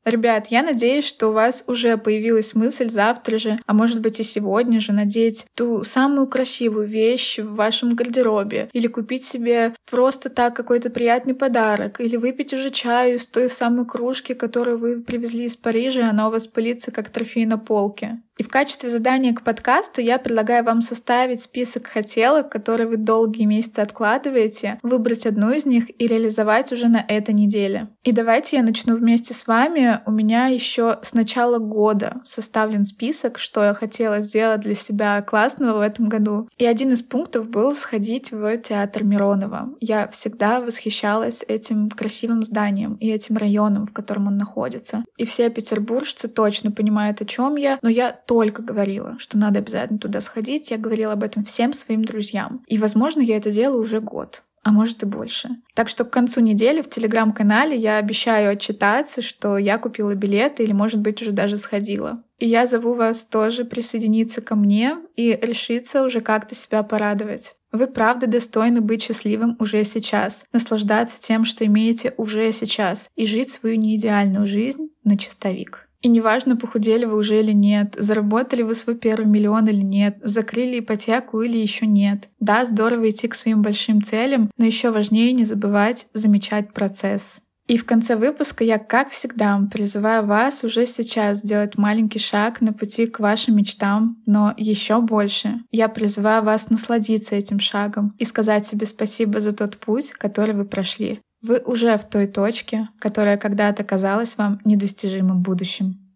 Ребят, 0.08 0.48
я 0.48 0.64
надеюсь, 0.64 1.06
что 1.06 1.28
у 1.28 1.32
вас 1.34 1.66
уже 1.68 1.98
появилась 1.98 2.56
мысль 2.56 2.90
завтра 2.90 3.38
же, 3.38 3.60
а 3.66 3.74
может 3.74 4.00
быть 4.00 4.22
и 4.22 4.24
сегодня 4.24 4.80
же 4.80 4.94
надеть 4.94 5.46
ту 5.54 5.84
самую 5.84 6.28
красивую 6.28 6.88
вещь 6.88 7.40
в 7.40 7.56
вашем 7.56 7.90
гардеробе 7.90 8.70
или 8.72 8.88
купить 8.88 9.26
себе 9.26 9.74
просто 9.92 10.30
так 10.30 10.56
какой-то 10.56 10.90
приятный 10.90 11.34
подарок 11.34 12.00
или 12.00 12.16
выпить 12.16 12.54
уже 12.54 12.70
чаю 12.70 13.18
из 13.18 13.28
той 13.28 13.50
самой 13.50 13.86
кружки, 13.86 14.34
которую 14.34 14.78
вы 14.78 15.02
привезли 15.02 15.44
из 15.44 15.58
Парижа, 15.58 16.00
и 16.00 16.10
она 16.10 16.30
у 16.30 16.32
вас 16.32 16.48
пылится 16.48 16.92
как 16.92 17.10
трофей 17.10 17.46
на 17.46 17.58
полке. 17.58 18.22
И 18.38 18.44
в 18.44 18.50
качестве 18.50 18.90
задания 18.90 19.34
к 19.34 19.44
подкасту 19.44 20.02
я 20.02 20.20
предлагаю 20.20 20.64
вам 20.64 20.82
составить 20.82 21.42
список 21.42 21.88
хотелок, 21.88 22.52
которые 22.52 22.88
вы 22.88 22.98
долгие 22.98 23.46
месяцы 23.46 23.80
откладываете, 23.80 24.80
выбрать 24.84 25.26
одну 25.26 25.52
из 25.52 25.66
них 25.66 25.90
и 26.00 26.08
реализовать 26.08 26.72
уже 26.72 26.88
на 26.88 27.04
этой 27.08 27.34
неделе. 27.34 27.90
И 28.04 28.12
давайте 28.12 28.58
я 28.58 28.64
начну 28.64 28.96
вместе 28.96 29.34
с 29.34 29.48
вами. 29.48 30.02
У 30.06 30.12
меня 30.12 30.48
еще 30.48 31.00
с 31.02 31.14
начала 31.14 31.58
года 31.58 32.22
составлен 32.24 32.86
список, 32.86 33.40
что 33.40 33.64
я 33.64 33.74
хотела 33.74 34.20
сделать 34.22 34.62
для 34.62 34.76
себя 34.76 35.22
классного 35.22 35.80
в 35.80 35.82
этом 35.82 36.08
году. 36.08 36.48
И 36.58 36.66
один 36.66 36.94
из 36.94 37.02
пунктов 37.02 37.50
был 37.50 37.76
сходить 37.76 38.32
в 38.32 38.58
театр 38.58 39.04
Миронова. 39.04 39.70
Я 39.80 40.08
всегда 40.08 40.62
восхищалась 40.62 41.44
этим 41.48 41.90
красивым 41.90 42.44
зданием 42.44 42.96
и 42.96 43.10
этим 43.10 43.38
районом, 43.38 43.88
в 43.88 43.94
котором 43.94 44.28
он 44.28 44.38
находится. 44.38 45.04
И 45.18 45.26
все 45.26 45.50
петербуржцы 45.50 46.28
точно 46.28 46.72
понимают, 46.72 47.22
о 47.22 47.26
чем 47.26 47.56
я, 47.56 47.80
но 47.82 47.90
я 47.90 48.12
только 48.28 48.62
говорила, 48.62 49.16
что 49.18 49.38
надо 49.38 49.60
обязательно 49.60 49.98
туда 49.98 50.22
сходить. 50.22 50.70
Я 50.70 50.78
говорила 50.78 51.14
об 51.14 51.24
этом 51.24 51.44
всем 51.44 51.74
своим 51.74 52.04
друзьям. 52.04 52.64
И, 52.68 52.78
возможно, 52.78 53.22
я 53.22 53.38
это 53.38 53.52
делаю 53.52 53.82
уже 53.82 54.00
год 54.00 54.44
а 54.64 54.72
может 54.72 55.02
и 55.02 55.06
больше. 55.06 55.50
Так 55.76 55.88
что 55.88 56.04
к 56.04 56.10
концу 56.10 56.42
недели 56.42 56.82
в 56.82 56.90
телеграм-канале 56.90 57.78
я 57.78 58.00
обещаю 58.00 58.52
отчитаться, 58.52 59.22
что 59.22 59.58
я 59.58 59.78
купила 59.78 60.14
билеты 60.14 60.64
или, 60.64 60.74
может 60.74 61.00
быть, 61.00 61.22
уже 61.22 61.32
даже 61.32 61.56
сходила. 61.56 62.22
И 62.38 62.50
я 62.50 62.66
зову 62.66 62.94
вас 62.94 63.24
тоже 63.24 63.64
присоединиться 63.64 64.42
ко 64.42 64.56
мне 64.56 64.98
и 65.16 65.40
решиться 65.42 66.04
уже 66.04 66.20
как-то 66.20 66.54
себя 66.54 66.84
порадовать. 66.84 67.56
Вы 67.72 67.88
правда 67.88 68.28
достойны 68.28 68.82
быть 68.82 69.04
счастливым 69.04 69.56
уже 69.60 69.86
сейчас, 69.86 70.46
наслаждаться 70.52 71.22
тем, 71.22 71.46
что 71.46 71.66
имеете 71.66 72.14
уже 72.18 72.52
сейчас, 72.52 73.10
и 73.16 73.26
жить 73.26 73.52
свою 73.52 73.78
неидеальную 73.78 74.46
жизнь 74.46 74.90
на 75.06 75.18
чистовик. 75.18 75.87
И 76.02 76.10
неважно, 76.10 76.56
похудели 76.56 77.06
вы 77.06 77.18
уже 77.18 77.40
или 77.40 77.54
нет, 77.54 77.96
заработали 77.98 78.62
вы 78.62 78.76
свой 78.76 78.96
первый 78.96 79.26
миллион 79.26 79.68
или 79.68 79.82
нет, 79.82 80.18
закрыли 80.22 80.80
ипотеку 80.80 81.42
или 81.42 81.58
еще 81.58 81.88
нет. 81.88 82.30
Да, 82.40 82.66
здорово 82.66 83.10
идти 83.10 83.28
к 83.28 83.36
своим 83.36 83.62
большим 83.62 84.02
целям, 84.02 84.52
но 84.58 84.66
еще 84.66 84.92
важнее 84.92 85.34
не 85.34 85.44
забывать 85.44 86.08
замечать 86.14 86.74
процесс. 86.74 87.42
И 87.68 87.76
в 87.78 87.86
конце 87.86 88.16
выпуска 88.16 88.64
я, 88.64 88.78
как 88.80 89.10
всегда, 89.10 89.60
призываю 89.72 90.26
вас 90.26 90.64
уже 90.64 90.86
сейчас 90.86 91.40
сделать 91.40 91.78
маленький 91.78 92.20
шаг 92.20 92.62
на 92.62 92.72
пути 92.72 93.08
к 93.08 93.20
вашим 93.20 93.58
мечтам, 93.58 94.24
но 94.26 94.54
еще 94.56 95.02
больше. 95.02 95.62
Я 95.70 95.90
призываю 95.90 96.44
вас 96.44 96.70
насладиться 96.70 97.36
этим 97.36 97.60
шагом 97.60 98.16
и 98.20 98.24
сказать 98.24 98.66
себе 98.66 98.86
спасибо 98.86 99.42
за 99.42 99.52
тот 99.52 99.78
путь, 99.78 100.12
который 100.12 100.56
вы 100.56 100.64
прошли. 100.64 101.20
Вы 101.42 101.60
уже 101.60 101.98
в 101.98 102.06
той 102.06 102.28
точке, 102.28 102.90
которая 103.00 103.38
когда-то 103.38 103.84
казалась 103.84 104.38
вам 104.38 104.60
недостижимым 104.66 105.42
будущим. 105.44 106.07